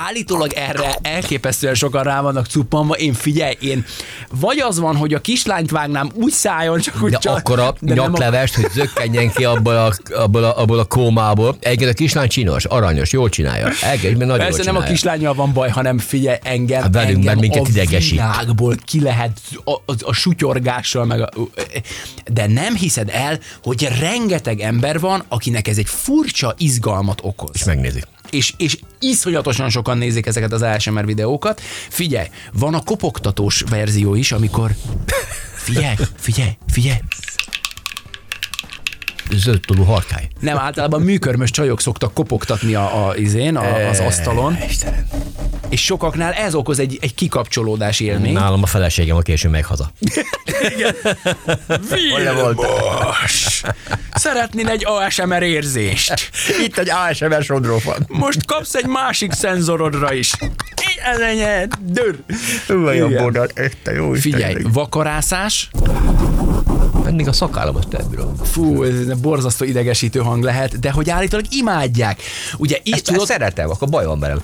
állítólag 0.08 0.52
erre 0.54 0.98
elképesztően 1.02 1.74
sokan 1.76 2.04
rá 2.04 2.22
vannak 2.22 2.46
cuppanva. 2.46 2.94
Én 2.94 3.14
figyelj, 3.14 3.56
én 3.60 3.86
vagy 4.30 4.60
az 4.60 4.80
van, 4.80 4.96
hogy 4.96 5.14
a 5.14 5.20
kislányt 5.22 5.72
vágnám 5.72 6.10
úgy 6.14 6.32
szálljon, 6.32 6.80
csak 6.80 7.04
úgy 7.04 7.12
De 7.12 7.18
csak, 7.18 7.38
akkora 7.38 7.76
de 7.80 7.94
nem 7.94 8.04
a- 8.04 8.08
nyaklevest, 8.08 8.56
hogy 8.56 8.70
zökkenjen 8.72 9.32
ki 9.32 9.44
abból 9.46 9.76
a, 9.76 9.94
abból 10.14 10.44
a, 10.44 10.58
abból 10.62 10.80
a 10.80 10.86
kómából. 10.86 11.58
Egyébként 11.60 11.90
a 11.92 11.94
kislány 11.94 12.28
csinos, 12.28 12.66
aranyos, 12.66 13.12
jól 13.12 13.30
csinálja. 13.30 13.66
Mert 13.82 14.18
nagyon 14.18 14.38
Persze 14.38 14.64
jól 14.64 14.74
nem 14.74 14.82
a 14.82 14.86
kislányjal 14.86 15.34
van 15.34 15.54
baj, 15.54 15.70
hanem 15.70 15.98
figyelj, 15.98 16.38
engem, 16.44 16.82
Hát 16.82 16.94
velünk, 16.94 17.16
engem 17.18 17.38
minket 17.38 17.66
a 17.66 17.70
idegesít. 17.70 18.12
világból 18.12 18.76
ki 18.86 19.02
lehet 19.02 19.40
a, 19.64 19.72
a, 19.72 19.94
a 20.00 20.14
sutyorgással, 20.14 21.06
meg 21.06 21.22
a, 21.22 21.30
de 22.32 22.48
nem 22.48 22.76
hiszed 22.76 23.10
el, 23.14 23.40
hogy 23.64 23.88
rengeteg 24.00 24.60
ember 24.60 25.00
van, 25.00 25.24
akinek 25.28 25.68
ez 25.68 25.78
egy 25.78 25.88
furcsa 25.90 26.54
izgalmat 26.58 27.20
okoz. 27.24 27.50
És 27.54 27.64
megnézik. 27.64 28.04
És, 28.32 28.54
és 28.58 28.78
iszonyatosan 29.00 29.70
sokan 29.70 29.98
nézik 29.98 30.26
ezeket 30.26 30.52
az 30.52 30.62
ASMR 30.62 31.06
videókat. 31.06 31.62
Figyelj, 31.90 32.28
van 32.54 32.74
a 32.74 32.84
kopogtatós 32.84 33.64
verzió 33.70 34.16
is, 34.16 34.32
amikor 34.32 34.76
figyelj, 35.56 35.96
figyelj, 36.16 36.58
figyelj. 36.68 37.00
Zöld 39.32 39.60
tolú 39.60 39.84
harkály. 39.84 40.28
Nem, 40.40 40.58
általában 40.58 41.02
műkörmös 41.02 41.52
csajok 41.52 41.82
szoktak 41.82 42.14
kopogtatni 42.14 42.76
a, 42.76 43.08
a 43.08 43.16
izén, 43.16 43.56
a, 43.56 43.88
az 43.90 44.00
asztalon, 44.00 44.58
Istenem. 44.68 45.08
és 45.70 45.84
sokaknál 45.84 46.34
ez 46.34 46.56
okoz 46.56 46.80
egy, 46.80 46.98
egy 47.02 47.14
kikapcsolódás 47.14 48.00
élmény. 48.00 48.34
Nálam 48.34 48.64
a 48.64 48.66
feleségem 48.66 49.16
a 49.16 49.22
késő 49.22 49.50
megy 49.50 49.66
haza. 49.66 49.92
Vilmos! 51.90 53.62
Szeretnél 54.14 54.68
egy 54.68 54.86
ASMR 54.86 55.44
érzést? 55.44 56.30
Itt 56.64 56.78
egy 56.78 56.90
ASMR 56.90 57.44
sodró 57.44 57.82
van. 57.84 58.06
Most 58.08 58.46
kapsz 58.46 58.76
egy 58.76 58.88
másik 58.88 59.32
szenzorodra 59.32 60.14
is. 60.14 60.32
Ez 61.14 61.20
enyed, 61.20 61.74
dör. 61.82 62.16
Igen. 62.68 63.50
este 63.54 63.92
jó 63.92 64.14
Figyelj, 64.14 64.56
vakarászás, 64.74 65.70
Mindig 67.10 67.28
a 67.28 67.34
szakállamat 67.34 67.88
tebbről. 67.88 68.34
fú, 68.44 68.84
ez 68.84 69.20
borzasztó 69.20 69.66
idegesítő 69.66 70.20
hang 70.20 70.44
lehet, 70.44 70.80
de 70.80 70.92
hogy 70.92 71.10
állítólag 71.10 71.46
imádják. 71.50 72.22
Ugye 72.58 72.76
így 72.84 72.94
Ezt, 72.94 73.02
ezt 73.02 73.04
tudod, 73.04 73.28
szeretem, 73.28 73.70
akkor 73.70 73.90
baj 73.90 74.06
van 74.06 74.20
velem. 74.20 74.42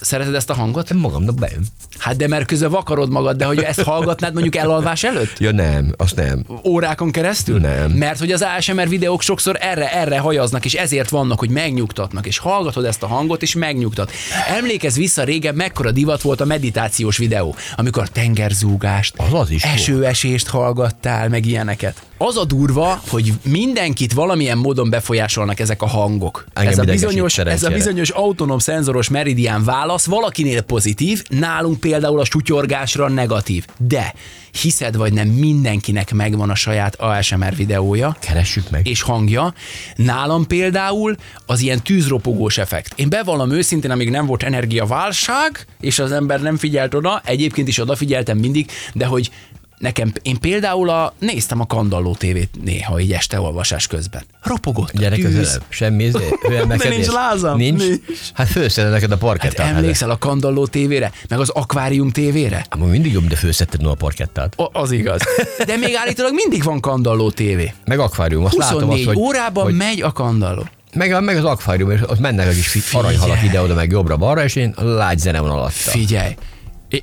Szereted 0.00 0.34
ezt 0.34 0.50
a 0.50 0.54
hangot? 0.54 0.90
Én 0.90 0.98
magamnak 0.98 1.34
bejön. 1.34 1.66
Hát 1.98 2.16
de 2.16 2.28
mert 2.28 2.46
közben 2.46 2.70
vakarod 2.70 3.10
magad, 3.10 3.36
de 3.36 3.44
hogy 3.44 3.58
ezt 3.58 3.82
hallgatnád 3.82 4.32
mondjuk 4.32 4.56
elalvás 4.56 5.04
előtt? 5.04 5.38
Ja 5.38 5.52
nem, 5.52 5.94
azt 5.96 6.16
nem. 6.16 6.44
órákon 6.64 7.10
keresztül? 7.10 7.58
Nem. 7.58 7.90
Mert 7.90 8.18
hogy 8.18 8.32
az 8.32 8.44
ASMR 8.58 8.88
videók 8.88 9.22
sokszor 9.22 9.56
erre, 9.60 9.92
erre 9.92 10.18
hajaznak, 10.18 10.64
és 10.64 10.74
ezért 10.74 11.08
vannak, 11.08 11.38
hogy 11.38 11.50
megnyugtatnak, 11.50 12.26
és 12.26 12.38
hallgatod 12.38 12.84
ezt 12.84 13.02
a 13.02 13.06
hangot, 13.06 13.42
és 13.42 13.54
megnyugtat. 13.54 14.12
Emlékezz 14.56 14.96
vissza 14.96 15.24
régen, 15.24 15.54
mekkora 15.54 15.90
divat 15.90 16.22
volt 16.22 16.40
a 16.40 16.44
meditációs 16.44 17.16
videó, 17.16 17.54
amikor 17.76 18.08
tengerzúgást, 18.08 19.14
Az 19.16 19.32
az 19.32 19.50
is 19.50 19.62
esőesést 19.62 20.48
hallgattál, 20.48 21.28
meg 21.28 21.46
ilyeneket. 21.46 22.02
Az 22.18 22.36
a 22.36 22.44
durva, 22.44 23.02
hogy 23.08 23.32
mindenkit 23.42 24.12
valamilyen 24.12 24.58
módon 24.58 24.90
befolyásolnak 24.90 25.60
ezek 25.60 25.82
a 25.82 25.86
hangok. 25.86 26.46
Engem 26.52 26.72
ez, 26.72 26.78
a 26.78 26.84
bizonyos, 26.84 27.38
ez 27.38 27.62
a 27.62 27.70
bizonyos 27.70 28.10
autonóm 28.10 28.58
szenzoros 28.58 29.08
meridián 29.08 29.64
válasz 29.64 30.06
valakinél 30.06 30.60
pozitív, 30.60 31.22
nálunk 31.28 31.80
például 31.80 32.20
a 32.20 32.24
sutyorgásra 32.24 33.08
negatív. 33.08 33.64
De 33.78 34.14
hiszed 34.60 34.96
vagy 34.96 35.12
nem, 35.12 35.28
mindenkinek 35.28 36.12
megvan 36.14 36.50
a 36.50 36.54
saját 36.54 36.94
ASMR 36.94 37.56
videója, 37.56 38.16
Keressük 38.20 38.70
meg. 38.70 38.86
és 38.86 39.02
hangja. 39.02 39.54
Nálam 39.96 40.46
például 40.46 41.16
az 41.46 41.60
ilyen 41.60 41.82
tűzropogós 41.82 42.58
effekt. 42.58 42.92
Én 42.96 43.08
bevallom 43.08 43.50
őszintén, 43.50 43.90
amíg 43.90 44.10
nem 44.10 44.26
volt 44.26 44.42
energiaválság, 44.42 45.66
és 45.80 45.98
az 45.98 46.12
ember 46.12 46.40
nem 46.40 46.56
figyelt 46.56 46.94
oda, 46.94 47.22
egyébként 47.24 47.68
is 47.68 47.78
odafigyeltem 47.78 48.38
mindig, 48.38 48.70
de 48.94 49.06
hogy 49.06 49.30
nekem, 49.78 50.12
én 50.22 50.38
például 50.38 50.88
a, 50.90 51.14
néztem 51.18 51.60
a 51.60 51.66
Kandalló 51.66 52.14
tévét 52.14 52.50
néha 52.64 53.00
így 53.00 53.12
este 53.12 53.40
olvasás 53.40 53.86
közben. 53.86 54.22
Ropogott 54.42 54.90
a 54.94 54.98
Gyere 54.98 55.14
tűz. 55.14 55.24
közelebb. 55.24 55.62
Semmi 55.68 56.10
hőemelkedés. 56.48 56.96
nincs 56.96 57.06
lázam, 57.12 57.56
Nincs? 57.56 57.82
nincs. 57.82 58.00
Hát 58.34 58.48
főszeded 58.48 58.90
neked 58.90 59.10
a 59.10 59.14
Hát 59.14 59.22
parkettát. 59.22 59.76
emlékszel 59.76 60.10
a 60.10 60.18
Kandalló 60.18 60.66
tévére, 60.66 61.12
meg 61.28 61.38
az 61.38 61.48
Akvárium 61.48 62.10
tévére? 62.10 62.66
Ám 62.68 62.80
mindig 62.80 63.12
jobb, 63.12 63.26
de 63.26 63.36
főszedted 63.36 63.84
a 63.86 63.94
parkettát. 63.94 64.54
O, 64.56 64.64
az 64.72 64.90
igaz. 64.90 65.20
De 65.66 65.76
még 65.76 65.94
állítólag 65.94 66.32
mindig 66.34 66.62
van 66.62 66.80
Kandalló 66.80 67.30
tévé. 67.30 67.72
Meg 67.84 67.98
akvárium, 67.98 68.44
azt 68.44 68.54
24 68.54 68.80
látom 68.80 68.94
azt, 68.94 69.04
hogy, 69.04 69.16
órában 69.16 69.64
hogy 69.64 69.74
megy 69.74 70.02
a 70.02 70.12
Kandalló. 70.12 70.66
meg, 70.94 71.22
meg, 71.24 71.36
az 71.36 71.44
akvárium, 71.44 71.90
és 71.90 72.00
ott 72.02 72.18
mennek 72.18 72.46
a 72.48 72.50
kis 72.50 72.92
aranyhalak 72.92 73.42
ide-oda, 73.42 73.74
meg 73.74 73.90
jobbra-balra, 73.90 74.44
és 74.44 74.54
én 74.54 74.74
lágy 74.76 75.18
zene 75.18 75.40
van 75.40 75.50
alatta. 75.50 75.70
Figyelj, 75.70 76.34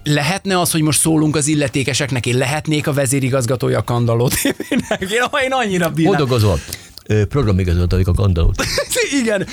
lehetne 0.03 0.59
az, 0.59 0.71
hogy 0.71 0.81
most 0.81 0.99
szólunk 0.99 1.35
az 1.35 1.47
illetékeseknek, 1.47 2.25
én 2.25 2.37
lehetnék 2.37 2.87
a 2.87 2.93
vezérigazgatója 2.93 3.77
a 3.77 3.83
Kandalló 3.83 4.27
tévének? 4.27 5.01
Én, 5.01 5.41
én 5.43 5.51
annyira 5.51 5.89
bírnám. 5.89 6.15
Boldogozol. 6.15 6.59
Ö, 7.05 7.25
Programigazgatóik 7.25 8.07
a 8.07 8.13
kandallót. 8.13 8.63
Igen. 9.21 9.47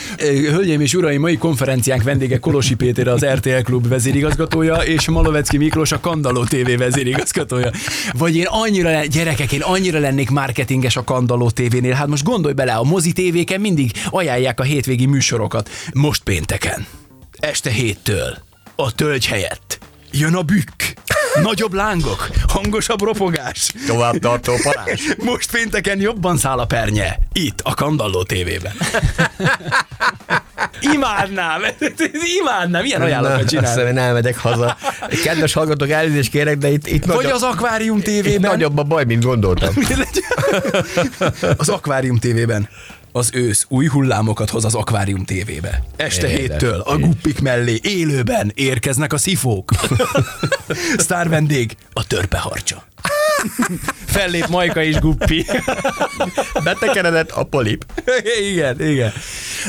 Hölgyeim 0.52 0.80
és 0.80 0.94
uraim, 0.94 1.20
mai 1.20 1.37
konferenciánk 1.37 2.02
vendége 2.02 2.38
Kolosi 2.38 2.75
Péter, 2.75 3.08
az 3.08 3.25
RTL 3.26 3.60
Klub 3.64 3.88
vezérigazgatója, 3.88 4.75
és 4.75 5.08
Malovecki 5.08 5.56
Miklós, 5.56 5.92
a 5.92 6.00
Kandalló 6.00 6.44
TV 6.44 6.76
vezérigazgatója. 6.78 7.71
Vagy 8.12 8.36
én 8.36 8.47
annyira, 8.49 8.90
le- 8.90 9.06
gyerekek, 9.06 9.52
én 9.52 9.60
annyira 9.62 9.99
lennék 9.99 10.30
marketinges 10.30 10.97
a 10.97 11.04
Kandalló 11.04 11.50
tévénél. 11.50 11.93
Hát 11.93 12.06
most 12.06 12.25
gondolj 12.25 12.54
bele, 12.54 12.73
a 12.75 12.82
mozi 12.82 13.12
tévéken 13.12 13.60
mindig 13.60 13.90
ajánlják 14.10 14.60
a 14.60 14.62
hétvégi 14.62 15.06
műsorokat. 15.06 15.71
Most 15.93 16.23
pénteken, 16.23 16.86
este 17.38 17.71
héttől, 17.71 18.38
a 18.76 18.95
tölgy 18.95 19.26
helyett. 19.26 19.78
Jön 20.12 20.34
a 20.34 20.42
bükk. 20.42 20.82
Nagyobb 21.42 21.73
lángok, 21.73 22.28
hangosabb 22.49 23.02
ropogás. 23.02 23.73
Tovább 23.86 24.18
tartó 24.18 24.52
parás. 24.62 25.00
Most 25.30 25.50
pénteken 25.50 26.00
jobban 26.00 26.36
száll 26.36 26.58
a 26.58 26.64
pernye. 26.64 27.18
Itt, 27.32 27.60
a 27.62 27.75
Kandalló 27.75 28.23
tévében. 28.23 28.73
Imádnám, 30.80 31.62
imádnám, 32.40 32.84
ilyen 32.84 33.02
ajánlatokat 33.02 33.44
Azt 33.44 33.50
hiszem, 33.50 33.64
csinálni. 33.75 33.90
én 33.90 33.99
elmegyek 33.99 34.38
haza. 34.38 34.76
Kedves 35.25 35.52
hallgatók, 35.52 35.90
elnézést 35.90 36.30
kérek, 36.30 36.58
de 36.58 36.68
itt, 36.70 36.86
itt 36.86 37.04
Vagy 37.04 37.16
nagyobb, 37.16 37.32
az 37.32 37.42
Akvárium 37.42 37.99
itt 37.99 38.04
tévében. 38.04 38.50
nagyobb 38.50 38.78
a 38.78 38.82
baj, 38.82 39.04
mint 39.04 39.25
gondoltam. 39.25 39.75
Az 41.56 41.68
Akvárium 41.68 42.18
tévében. 42.18 42.68
Az 43.12 43.30
ősz 43.32 43.66
új 43.68 43.86
hullámokat 43.86 44.50
hoz 44.50 44.64
az 44.64 44.75
Akvárium 44.75 45.25
tévébe. 45.25 45.82
Este 45.96 46.26
héttől 46.26 46.80
a 46.80 46.99
guppik 46.99 47.40
mellé 47.40 47.78
élőben 47.82 48.52
érkeznek 48.54 49.12
a 49.12 49.18
szifók. 49.18 49.70
Sztár 50.96 51.28
vendég, 51.28 51.76
a 51.92 52.06
törpeharcsa. 52.06 52.90
Fellép 54.07 54.47
Majka 54.47 54.83
és 54.83 54.99
Guppi. 54.99 55.47
Betekeredett 56.65 57.31
a 57.31 57.45
polip. 57.45 57.85
igen, 58.50 58.89
igen. 58.89 59.13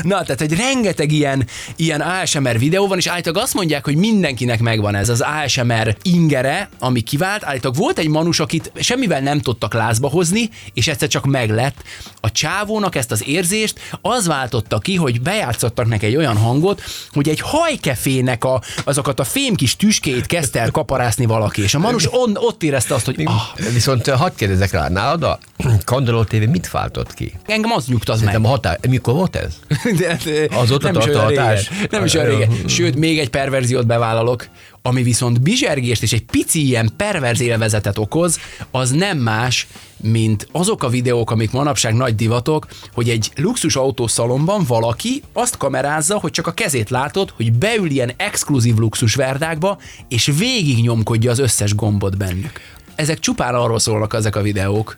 Na, 0.02 0.22
tehát 0.22 0.40
egy 0.40 0.56
rengeteg 0.56 1.12
ilyen, 1.12 1.46
ilyen 1.76 2.00
ASMR 2.00 2.58
videó 2.58 2.86
van, 2.86 2.98
és 2.98 3.06
állítólag 3.06 3.42
azt 3.42 3.54
mondják, 3.54 3.84
hogy 3.84 3.96
mindenkinek 3.96 4.60
megvan 4.60 4.94
ez 4.94 5.08
az 5.08 5.24
ASMR 5.44 5.96
ingere, 6.02 6.68
ami 6.78 7.00
kivált. 7.00 7.44
Állítólag 7.44 7.76
volt 7.76 7.98
egy 7.98 8.08
manus, 8.08 8.40
akit 8.40 8.72
semmivel 8.80 9.20
nem 9.20 9.40
tudtak 9.40 9.74
lázba 9.74 10.08
hozni, 10.08 10.50
és 10.74 10.88
egyszer 10.88 11.08
csak 11.08 11.24
meglett. 11.24 11.82
A 12.20 12.32
csávónak 12.32 12.94
ezt 12.94 13.10
az 13.10 13.26
érzést 13.26 13.80
az 14.00 14.26
váltotta 14.26 14.78
ki, 14.78 14.94
hogy 14.94 15.20
bejátszottak 15.20 15.86
neki 15.86 16.06
egy 16.06 16.16
olyan 16.16 16.36
hangot, 16.36 16.82
hogy 17.10 17.28
egy 17.28 17.40
hajkefének 17.40 18.44
a, 18.44 18.62
azokat 18.84 19.20
a 19.20 19.24
fém 19.24 19.54
kis 19.54 19.76
tüskéit 19.76 20.26
kezdte 20.26 20.60
el 20.60 20.70
kaparászni 20.70 21.26
valaki, 21.26 21.62
és 21.62 21.74
a 21.74 21.78
manus 21.78 22.12
on, 22.12 22.36
ott 22.36 22.62
érezte 22.62 22.94
azt, 22.94 23.04
hogy 23.04 23.22
ah, 23.24 23.61
Viszont 23.72 24.08
hadd 24.08 24.30
kérdezek 24.34 24.70
rá, 24.70 24.88
nálad 24.88 25.22
a 25.22 25.38
Kandaló 25.84 26.24
TV 26.24 26.48
mit 26.48 26.70
váltott 26.70 27.14
ki? 27.14 27.32
engem 27.46 27.72
az 27.72 27.86
nyugtaz 27.86 28.20
meg. 28.20 28.24
Szerintem 28.24 28.50
a 28.50 28.54
határ, 28.54 28.78
mikor 28.88 29.14
volt 29.14 29.36
ez? 29.36 29.54
De, 29.98 30.18
de 30.24 30.56
Azóta 30.56 30.90
nem 30.90 30.92
tart 30.92 31.14
a 31.14 31.18
olyan 31.18 31.28
régen. 31.28 31.44
hatás? 31.44 31.70
Nem 31.90 32.04
is 32.04 32.14
olyan 32.14 32.26
régen. 32.26 32.50
Sőt, 32.66 32.96
még 32.96 33.18
egy 33.18 33.30
perverziót 33.30 33.86
bevállalok, 33.86 34.48
ami 34.82 35.02
viszont 35.02 35.40
bizsergést 35.40 36.02
és 36.02 36.12
egy 36.12 36.24
pici 36.24 36.66
ilyen 36.66 36.90
perverz 36.96 37.40
élvezetet 37.40 37.98
okoz, 37.98 38.38
az 38.70 38.90
nem 38.90 39.18
más, 39.18 39.66
mint 39.96 40.48
azok 40.52 40.82
a 40.82 40.88
videók, 40.88 41.30
amik 41.30 41.50
manapság 41.50 41.94
nagy 41.94 42.14
divatok, 42.14 42.66
hogy 42.92 43.08
egy 43.08 43.30
luxus 43.36 43.76
autószalomban 43.76 44.64
valaki 44.66 45.22
azt 45.32 45.56
kamerázza, 45.56 46.18
hogy 46.18 46.30
csak 46.30 46.46
a 46.46 46.52
kezét 46.52 46.90
látod, 46.90 47.32
hogy 47.36 47.52
beül 47.52 47.90
ilyen 47.90 48.12
exkluzív 48.16 48.76
luxus 48.76 49.14
verdákba, 49.14 49.78
és 50.08 50.32
végig 50.38 50.80
nyomkodja 50.82 51.30
az 51.30 51.38
összes 51.38 51.74
gombot 51.74 52.16
bennük. 52.16 52.60
Ezek 52.94 53.18
csupán 53.18 53.54
arról 53.54 53.78
szólnak 53.78 54.14
ezek 54.14 54.36
a 54.36 54.42
videók, 54.42 54.96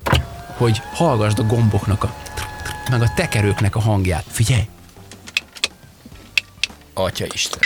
hogy 0.57 0.81
hallgasd 0.93 1.39
a 1.39 1.43
gomboknak 1.43 2.05
a 2.05 2.15
meg 2.91 3.03
a 3.03 3.13
tekerőknek 3.15 3.77
a 3.77 3.81
hangját. 3.81 4.25
Figyelj! 4.29 4.69
Atya 6.95 7.25
Isten. 7.33 7.61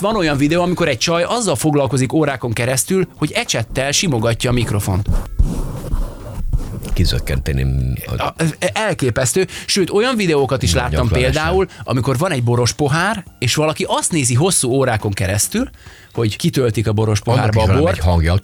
Van 0.00 0.16
olyan 0.16 0.36
videó, 0.36 0.62
amikor 0.62 0.88
egy 0.88 0.98
csaj 0.98 1.22
azzal 1.22 1.56
foglalkozik 1.56 2.12
órákon 2.12 2.52
keresztül, 2.52 3.08
hogy 3.16 3.32
ecsettel 3.32 3.92
simogatja 3.92 4.50
a 4.50 4.52
mikrofont. 4.52 5.08
A- 8.16 8.34
ez 8.36 8.54
Elképesztő, 8.72 9.46
sőt 9.66 9.90
olyan 9.90 10.16
videókat 10.16 10.62
is 10.62 10.74
láttam 10.74 11.02
Nyakleveset. 11.04 11.32
például, 11.32 11.66
amikor 11.84 12.18
van 12.18 12.30
egy 12.32 12.42
boros 12.42 12.72
pohár, 12.72 13.24
és 13.38 13.54
valaki 13.54 13.84
azt 13.88 14.12
nézi 14.12 14.34
hosszú 14.34 14.70
órákon 14.70 15.12
keresztül, 15.12 15.70
hogy 16.12 16.36
kitöltik 16.36 16.88
a 16.88 16.92
boros 16.92 17.20
Annak 17.24 17.36
pohárba 17.50 17.62
is 17.62 17.68
a 17.68 17.80
bort, 17.80 17.96
egy 17.96 18.04
hangja. 18.04 18.34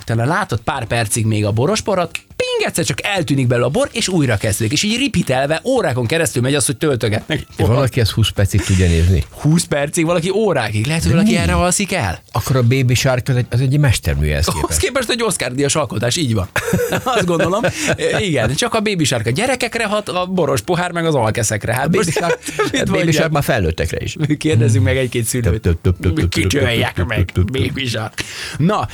utána 0.00 0.24
látod 0.24 0.60
pár 0.60 0.84
percig 0.86 1.26
még 1.26 1.44
a 1.44 1.52
borosporat, 1.52 2.10
ping, 2.12 2.39
egyszer 2.62 2.84
csak 2.84 3.02
eltűnik 3.04 3.46
belőle 3.46 3.66
a 3.66 3.70
bor, 3.70 3.88
és 3.92 4.08
újra 4.08 4.36
kezdődik. 4.36 4.72
És 4.72 4.82
így 4.82 4.96
ripitelve 4.96 5.60
órákon 5.64 6.06
keresztül 6.06 6.42
megy 6.42 6.54
az, 6.54 6.66
hogy 6.66 6.76
töltögetnek. 6.76 7.46
Valaki 7.56 8.00
ezt 8.00 8.10
20 8.10 8.28
percig 8.28 8.60
tudja 8.62 8.86
nézni. 8.86 9.24
20 9.30 9.64
percig, 9.64 10.04
valaki 10.04 10.30
órákig. 10.30 10.86
Lehet, 10.86 11.02
hogy 11.02 11.12
valaki 11.12 11.36
erre 11.36 11.54
alszik 11.54 11.92
el. 11.92 12.22
Akkor 12.32 12.56
a 12.56 12.62
Baby 12.62 12.94
Shark 12.94 13.28
az 13.28 13.36
egy, 13.36 13.46
az 13.50 13.60
egy 13.60 13.78
mestermű 13.78 14.28
ehhez 14.28 14.48
Ahhoz 14.48 14.60
képest. 14.60 14.80
képest 14.80 15.10
egy 15.10 15.22
Oscar 15.22 15.54
díjas 15.54 15.74
alkotás, 15.74 16.16
így 16.16 16.34
van. 16.34 16.48
Azt 17.04 17.26
gondolom. 17.26 17.62
Igen, 18.18 18.54
csak 18.54 18.74
a 18.74 18.80
baby 18.80 19.04
shark 19.04 19.26
a 19.26 19.30
gyerekekre 19.30 19.86
hat, 19.86 20.08
a 20.08 20.26
boros 20.26 20.60
pohár 20.60 20.92
meg 20.92 21.06
az 21.06 21.14
alkeszekre. 21.14 21.74
Hát 21.74 21.90
Baby 21.90 21.96
most 22.04 22.10
Shark, 22.10 22.38
a 22.72 22.90
Baby? 22.90 23.12
Shark 23.12 23.30
már 23.30 23.42
felnőttekre 23.42 23.98
is. 24.02 24.16
Kérdezzünk 24.38 24.84
meg 24.84 24.96
egy-két 24.96 25.24
szülőt. 25.24 25.68
Kicsöljek 26.28 27.04
meg, 27.06 27.30
baby 27.52 27.86
shark. 27.86 28.14
Na, 28.58 28.88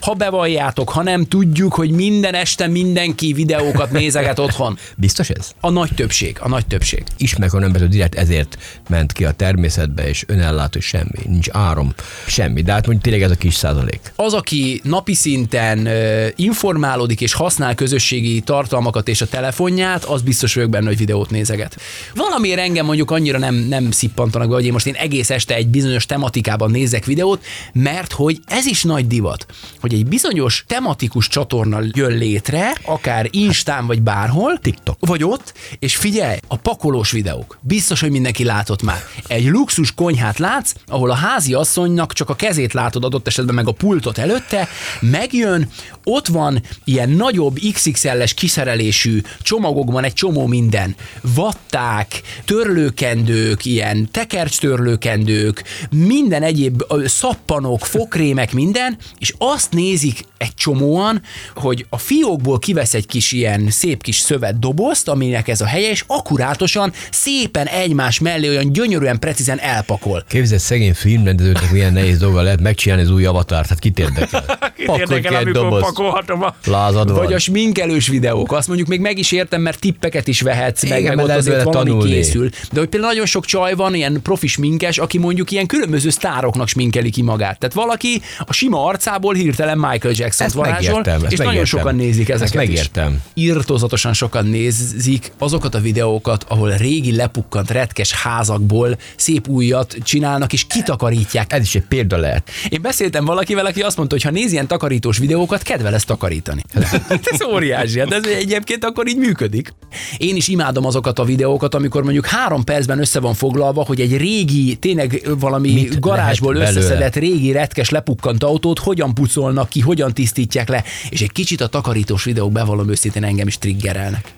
ha 0.00 0.12
bevalljátok, 0.14 0.90
ha 0.90 1.02
nem 1.02 1.26
tudjuk, 1.26 1.74
hogy 1.74 1.90
minden 1.90 2.34
este 2.34 2.66
mindenki 2.66 3.32
videókat 3.32 3.90
nézeget 3.90 4.38
otthon. 4.38 4.78
Biztos 4.96 5.30
ez? 5.30 5.50
A 5.60 5.70
nagy 5.70 5.90
többség, 5.94 6.36
a 6.40 6.48
nagy 6.48 6.66
többség. 6.66 7.02
Ismerek 7.16 7.52
a 7.52 7.58
nemzető 7.58 7.86
direkt 7.86 8.14
ezért 8.14 8.58
ment 8.88 9.12
ki 9.12 9.24
a 9.24 9.32
természetbe, 9.32 10.08
és 10.08 10.24
önellátó 10.26 10.80
semmi, 10.80 11.18
nincs 11.26 11.48
áram, 11.52 11.94
semmi. 12.26 12.62
De 12.62 12.72
hát 12.72 12.86
mondjuk 12.86 13.04
tényleg 13.04 13.22
ez 13.22 13.30
a 13.30 13.34
kis 13.34 13.54
százalék. 13.54 14.12
Az, 14.16 14.34
aki 14.34 14.80
napi 14.84 15.14
szinten 15.14 15.88
informálódik 16.36 17.20
és 17.20 17.32
használ 17.32 17.74
közösségi 17.74 18.40
tartalmakat 18.40 19.08
és 19.08 19.20
a 19.20 19.26
telefonját, 19.26 20.04
az 20.04 20.22
biztos 20.22 20.54
vagyok 20.54 20.70
benne, 20.70 20.86
hogy 20.86 20.96
videót 20.96 21.30
nézeget. 21.30 21.76
Valamiért 22.14 22.58
engem 22.58 22.84
mondjuk 22.86 23.10
annyira 23.10 23.38
nem, 23.38 23.54
nem 23.54 23.90
szippantanak 23.90 24.48
be, 24.48 24.54
hogy 24.54 24.64
én 24.64 24.72
most 24.72 24.86
én 24.86 24.94
egész 24.94 25.30
este 25.30 25.54
egy 25.54 25.68
bizonyos 25.68 26.06
tematikában 26.06 26.70
nézek 26.70 27.04
videót, 27.04 27.44
mert 27.72 28.12
hogy 28.12 28.40
ez 28.46 28.66
is 28.66 28.82
nagy 28.82 29.06
divat, 29.06 29.46
hogy 29.80 29.89
egy 29.92 30.06
bizonyos 30.06 30.64
tematikus 30.66 31.28
csatorna 31.28 31.80
jön 31.92 32.12
létre, 32.12 32.72
akár 32.84 33.28
Instán 33.30 33.86
vagy 33.86 34.02
bárhol, 34.02 34.58
TikTok, 34.58 34.96
vagy 35.00 35.24
ott, 35.24 35.54
és 35.78 35.96
figyelj, 35.96 36.38
a 36.48 36.56
pakolós 36.56 37.10
videók. 37.10 37.58
Biztos, 37.60 38.00
hogy 38.00 38.10
mindenki 38.10 38.44
látott 38.44 38.82
már. 38.82 39.04
Egy 39.26 39.48
luxus 39.48 39.94
konyhát 39.94 40.38
látsz, 40.38 40.74
ahol 40.86 41.10
a 41.10 41.14
házi 41.14 41.54
asszonynak 41.54 42.12
csak 42.12 42.28
a 42.28 42.34
kezét 42.34 42.72
látod 42.72 43.04
adott 43.04 43.26
esetben 43.26 43.54
meg 43.54 43.68
a 43.68 43.72
pultot 43.72 44.18
előtte, 44.18 44.68
megjön, 45.00 45.68
ott 46.04 46.26
van 46.26 46.62
ilyen 46.84 47.10
nagyobb 47.10 47.58
XXL-es 47.72 48.34
kiszerelésű 48.34 49.20
csomagokban 49.42 50.04
egy 50.04 50.12
csomó 50.12 50.46
minden. 50.46 50.94
Vatták, 51.34 52.22
törlőkendők, 52.44 53.64
ilyen 53.64 54.08
tekercstörlőkendők, 54.10 55.62
minden 55.90 56.42
egyéb 56.42 56.82
szappanok, 57.04 57.86
fokrémek, 57.86 58.52
minden, 58.52 58.96
és 59.18 59.34
azt 59.38 59.72
nézik 59.80 60.24
egy 60.38 60.54
csomóan, 60.54 61.22
hogy 61.54 61.86
a 61.88 61.98
fiókból 61.98 62.58
kivesz 62.58 62.94
egy 62.94 63.06
kis 63.06 63.32
ilyen 63.32 63.70
szép 63.70 64.02
kis 64.02 64.16
szövet 64.16 64.58
dobozt, 64.58 65.08
aminek 65.08 65.48
ez 65.48 65.60
a 65.60 65.66
helye, 65.66 65.90
és 65.90 66.04
akkurátosan, 66.06 66.92
szépen 67.10 67.66
egymás 67.66 68.18
mellé 68.18 68.48
olyan 68.48 68.72
gyönyörűen 68.72 69.18
precízen 69.18 69.58
elpakol. 69.58 70.24
Képzeld, 70.28 70.60
szegény 70.60 70.94
filmrendezőknek 70.94 71.70
milyen 71.70 71.92
nehéz 71.92 72.18
dolga 72.18 72.42
lehet 72.42 72.60
megcsinálni 72.60 73.04
az 73.04 73.10
új 73.10 73.24
avatárt, 73.24 73.68
hát 73.68 73.78
kit 73.78 73.98
érdekel? 73.98 74.44
Pakolj 74.86 75.20
ki 75.20 75.34
egy 75.34 75.46
doboz. 75.48 75.82
pakolhatom 75.82 76.42
a... 76.42 76.54
Lázad 76.64 77.08
Vagy 77.12 77.18
vagy. 77.24 77.32
a 77.32 77.38
sminkelős 77.38 78.08
videók, 78.08 78.52
azt 78.52 78.66
mondjuk 78.66 78.88
még 78.88 79.00
meg 79.00 79.18
is 79.18 79.32
értem, 79.32 79.60
mert 79.60 79.78
tippeket 79.80 80.28
is 80.28 80.40
vehetsz, 80.40 80.82
meg, 80.88 80.98
Igen, 81.00 81.14
meg 81.14 81.16
mert 81.16 81.28
ott 81.28 81.36
azért 81.36 81.62
valami 81.62 81.90
tanulni. 81.90 82.10
készül. 82.12 82.48
De 82.72 82.78
hogy 82.78 82.88
például 82.88 83.12
nagyon 83.12 83.26
sok 83.26 83.44
csaj 83.44 83.74
van, 83.74 83.94
ilyen 83.94 84.22
profi 84.22 84.46
sminkes, 84.46 84.98
aki 84.98 85.18
mondjuk 85.18 85.50
ilyen 85.50 85.66
különböző 85.66 86.10
sztároknak 86.10 86.68
sminkeli 86.68 87.10
ki 87.10 87.22
magát. 87.22 87.58
Tehát 87.58 87.74
valaki 87.74 88.22
a 88.38 88.52
sima 88.52 88.84
arcából 88.84 89.34
hirtelen 89.34 89.69
Michael 89.78 90.14
Jackson 90.16 90.46
Ezt 90.46 90.54
varázsol, 90.54 90.88
megértem, 90.96 91.14
ezt 91.22 91.32
és 91.32 91.38
nagyon 91.38 91.52
megértem. 91.54 91.78
sokan 91.80 91.94
nézik 91.96 92.28
Ezt 92.28 92.42
ezeket 92.42 92.66
megértem. 92.66 93.22
is. 93.34 93.44
Irtózatosan 93.44 94.12
sokan 94.12 94.46
nézik 94.46 95.32
azokat 95.38 95.74
a 95.74 95.80
videókat, 95.80 96.44
ahol 96.48 96.70
régi 96.70 97.16
lepukkant 97.16 97.70
retkes 97.70 98.12
házakból 98.12 98.98
szép 99.16 99.48
újat 99.48 99.96
csinálnak, 100.04 100.52
és 100.52 100.66
kitakarítják 100.66 101.52
Ez 101.52 101.62
is 101.62 101.74
egy 101.74 101.84
példa 101.88 102.16
lehet. 102.16 102.50
én 102.68 102.82
beszéltem 102.82 103.24
valakivel, 103.24 103.66
aki 103.66 103.80
azt 103.80 103.96
mondta, 103.96 104.14
hogy 104.14 104.24
ha 104.24 104.30
néz 104.30 104.52
ilyen 104.52 104.66
takarítós 104.66 105.18
videókat, 105.18 105.62
kedve 105.62 105.90
lesz 105.90 106.04
takarítani. 106.04 106.62
ez 107.32 107.42
óriási, 107.52 107.98
hát 107.98 108.12
ez 108.12 108.24
egyébként 108.24 108.84
akkor 108.84 109.08
így 109.08 109.16
működik. 109.16 109.74
Én 110.18 110.36
is 110.36 110.48
imádom 110.48 110.84
azokat 110.86 111.18
a 111.18 111.24
videókat, 111.24 111.74
amikor 111.74 112.02
mondjuk 112.02 112.26
három 112.26 112.64
percben 112.64 112.98
össze 113.00 113.20
van 113.20 113.34
foglalva, 113.34 113.84
hogy 113.84 114.00
egy 114.00 114.16
régi, 114.16 114.76
tényleg 114.76 115.28
valami 115.38 115.72
Mit 115.72 116.00
garázsból 116.00 116.52
belőle? 116.52 116.70
összeszedett 116.70 117.14
régi 117.16 117.52
retkes 117.52 117.88
lepukkant 117.90 118.44
autót 118.44 118.78
hogyan 118.78 119.14
pucolnak 119.14 119.59
ki, 119.68 119.80
hogyan 119.80 120.14
tisztítják 120.14 120.68
le, 120.68 120.84
és 121.08 121.20
egy 121.20 121.32
kicsit 121.32 121.60
a 121.60 121.66
takarítós 121.66 122.24
videók 122.24 122.52
bevallom 122.52 122.90
őszintén 122.90 123.24
engem 123.24 123.46
is 123.46 123.58
triggerelnek. 123.58 124.32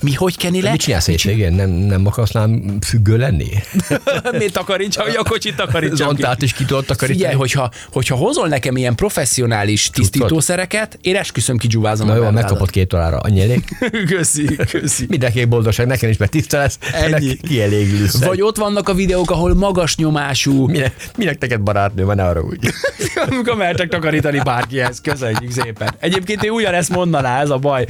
Mi 0.00 0.12
hogy 0.14 0.36
kenni 0.36 0.62
le? 0.62 0.70
Mit 0.70 0.80
csinálsz 0.80 1.06
hétvégén? 1.06 1.52
Nem, 1.52 1.70
nem 1.70 2.06
akarsz 2.06 2.30
nem 2.30 2.78
függő 2.86 3.16
lenni? 3.16 3.48
Miért 4.38 4.52
takarítsam, 4.52 5.04
hogy 5.06 5.16
a 5.16 5.22
kocsit 5.22 5.56
takarítsam 5.56 5.96
ki? 5.96 6.22
Zontát 6.22 6.42
is 6.42 6.52
ki 6.52 6.64
tudod 6.64 6.84
takarítani? 6.84 7.18
Figyelj, 7.18 7.34
hogyha, 7.34 7.70
hogyha 7.92 8.14
hozol 8.16 8.48
nekem 8.48 8.76
ilyen 8.76 8.94
professzionális 8.94 9.90
tisztítószereket, 9.90 10.98
én 11.00 11.16
esküszöm 11.16 11.56
kidzsúvázom 11.56 12.06
Na 12.06 12.14
jó, 12.14 12.20
belládat. 12.20 12.42
megkapod 12.42 12.70
két 12.70 12.94
órára. 12.94 13.18
Annyi 13.18 13.40
elég? 13.40 13.64
Köszi, 14.10 14.56
köszi. 14.70 15.06
Mindenki 15.08 15.44
boldogság, 15.44 15.86
nekem 15.86 16.10
is, 16.10 16.16
mert 16.16 16.30
tiszta 16.30 16.58
lesz. 16.58 16.78
Ennyi. 16.92 17.36
Kielégülsz. 17.36 18.24
Vagy 18.24 18.42
ott 18.42 18.56
vannak 18.56 18.88
a 18.88 18.94
videók, 18.94 19.30
ahol 19.30 19.54
magas 19.54 19.96
nyomású, 19.96 20.66
Minek, 20.66 20.94
minek 21.16 21.38
neked 21.38 21.60
barátnő 21.60 22.04
van, 22.04 22.18
arra 22.18 22.40
úgy. 22.40 22.58
amikor 23.28 23.56
mehetek 23.56 23.88
takarítani 23.88 24.40
bárkihez. 24.44 25.00
Köszönjük 25.00 25.50
szépen. 25.50 25.94
Egyébként 25.98 26.42
én 26.44 26.50
ugyanezt 26.50 26.90
mondaná, 26.90 27.40
ez 27.40 27.50
a 27.50 27.56
baj. 27.56 27.86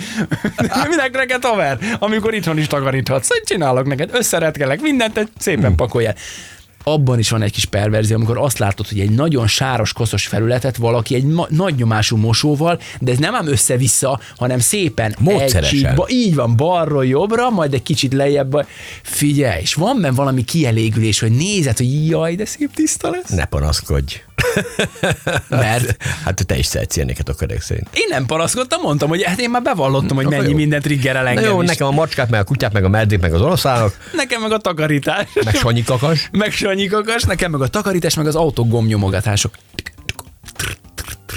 Minek 0.89 1.11
neked 1.13 1.45
haver, 1.45 1.79
amikor 1.99 2.35
itthon 2.35 2.59
is 2.59 2.67
takaríthatsz. 2.67 3.31
Én 3.31 3.43
csinálok 3.45 3.87
neked, 3.87 4.11
összeretkelek 4.13 4.81
mindent, 4.81 5.19
egy 5.19 5.29
szépen 5.39 5.75
pakolj 5.75 6.07
el. 6.07 6.15
Abban 6.93 7.19
is 7.19 7.31
van 7.31 7.43
egy 7.43 7.53
kis 7.53 7.65
perverzió, 7.65 8.17
amikor 8.17 8.39
azt 8.39 8.59
látod, 8.59 8.89
hogy 8.89 9.01
egy 9.01 9.11
nagyon 9.11 9.47
sáros, 9.47 9.93
koszos 9.93 10.27
felületet 10.27 10.77
valaki 10.77 11.15
egy 11.15 11.25
ma- 11.25 11.47
nagy 11.51 11.75
nyomású 11.75 12.17
mosóval, 12.17 12.81
de 13.01 13.13
ez 13.13 13.19
nem 13.19 13.35
ám 13.35 13.47
össze-vissza, 13.49 14.21
hanem 14.37 14.59
szépen 14.59 15.15
Módszeresen. 15.19 15.91
egy 15.97 16.03
így 16.09 16.35
van, 16.35 16.57
balról 16.57 17.07
jobbra, 17.07 17.51
majd 17.51 17.75
egy 17.75 17.83
kicsit 17.83 18.13
lejjebb. 18.13 18.67
Figyelj, 19.03 19.61
és 19.61 19.75
van 19.75 20.01
benne 20.01 20.15
valami 20.15 20.45
kielégülés, 20.45 21.19
hogy 21.21 21.33
nézed, 21.33 21.77
hogy 21.77 22.07
jaj, 22.09 22.35
de 22.35 22.45
szép 22.45 22.75
tiszta 22.75 23.11
lesz. 23.11 23.29
Ne 23.31 23.45
panaszkodj. 23.45 24.23
Mert 25.49 25.97
Hát 26.25 26.47
te 26.47 26.57
is 26.59 26.67
szeretsz 26.67 26.97
ilyeneket 26.97 27.29
akkor 27.29 27.51
ezek 27.51 27.63
szerint. 27.63 27.89
én 27.93 28.07
nem 28.09 28.27
panaszkodtam, 28.27 28.81
mondtam, 28.81 29.09
hogy 29.09 29.23
hát 29.23 29.41
én 29.41 29.51
már 29.51 29.63
bevallottam, 29.63 30.17
hogy 30.17 30.27
mennyi 30.27 30.49
jó. 30.51 30.57
minden 30.57 30.81
triggerel 30.81 31.23
Na 31.23 31.29
engem 31.29 31.45
jó, 31.45 31.63
is. 31.63 31.69
nekem 31.69 31.87
a 31.87 31.91
macskák, 31.91 32.29
meg 32.31 32.41
a 32.41 32.45
kutyák, 32.45 32.73
meg 32.73 32.85
a 32.85 32.89
medvék, 32.89 33.21
meg 33.21 33.35
az 33.35 33.41
oroszlánok, 33.41 33.97
Nekem 34.15 34.41
meg 34.41 34.53
a 34.53 34.59
takarítás. 34.59 35.27
meg 35.45 35.55
Sanyi 35.55 35.83
kakas. 35.83 36.29
meg 36.33 36.53
Sanyi 36.53 36.78
kakas, 36.87 37.23
nekem 37.23 37.51
meg 37.51 37.61
a 37.61 37.69
takarítás, 37.69 38.15
meg 38.15 38.27
az 38.27 38.35
autók 38.35 38.69
gombnyomogatások. 38.69 39.55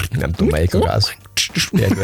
Nem 0.09 0.31
tudom, 0.31 0.51
melyik 0.51 0.73
a 0.73 0.79
gáz. 0.79 1.15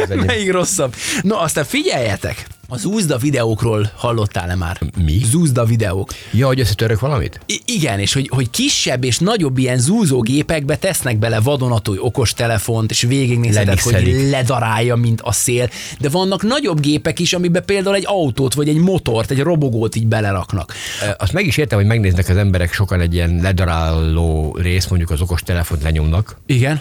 Melyik 0.08 0.52
rosszabb? 0.52 0.94
No, 1.22 1.36
aztán 1.36 1.64
figyeljetek! 1.64 2.46
Az 2.70 2.84
úzda 2.84 3.16
videókról 3.16 3.90
hallottál-e 3.96 4.54
már? 4.54 4.80
Mi? 5.04 5.20
Zúzda 5.24 5.64
videók. 5.64 6.10
Ja, 6.32 6.46
hogy 6.46 6.60
összetörök 6.60 7.00
valamit? 7.00 7.40
I- 7.46 7.62
igen, 7.64 7.98
és 7.98 8.12
hogy, 8.12 8.28
hogy 8.34 8.50
kisebb 8.50 9.04
és 9.04 9.18
nagyobb 9.18 9.58
ilyen 9.58 9.78
zúzógépekbe 9.78 10.76
tesznek 10.76 11.18
bele 11.18 11.40
vadonatúj 11.40 11.98
okos 12.00 12.32
telefont, 12.32 12.90
és 12.90 13.02
végignézheted, 13.02 13.80
hogy 13.80 14.26
ledarálja, 14.30 14.96
mint 14.96 15.20
a 15.20 15.32
szél. 15.32 15.70
De 16.00 16.08
vannak 16.08 16.42
nagyobb 16.42 16.80
gépek 16.80 17.18
is, 17.18 17.32
amiben 17.32 17.64
például 17.64 17.96
egy 17.96 18.06
autót, 18.06 18.54
vagy 18.54 18.68
egy 18.68 18.78
motort, 18.78 19.30
egy 19.30 19.40
robogót 19.40 19.96
így 19.96 20.06
beleraknak. 20.06 20.74
Azt 21.18 21.32
meg 21.32 21.46
is 21.46 21.56
értem, 21.56 21.78
hogy 21.78 21.86
megnéznek 21.86 22.28
az 22.28 22.36
emberek 22.36 22.72
sokan 22.72 23.00
egy 23.00 23.14
ilyen 23.14 23.38
ledaráló 23.42 24.56
rész, 24.60 24.86
mondjuk 24.86 25.10
az 25.10 25.20
okos 25.20 25.42
telefont 25.42 25.82
lenyomnak. 25.82 26.36
Igen. 26.46 26.80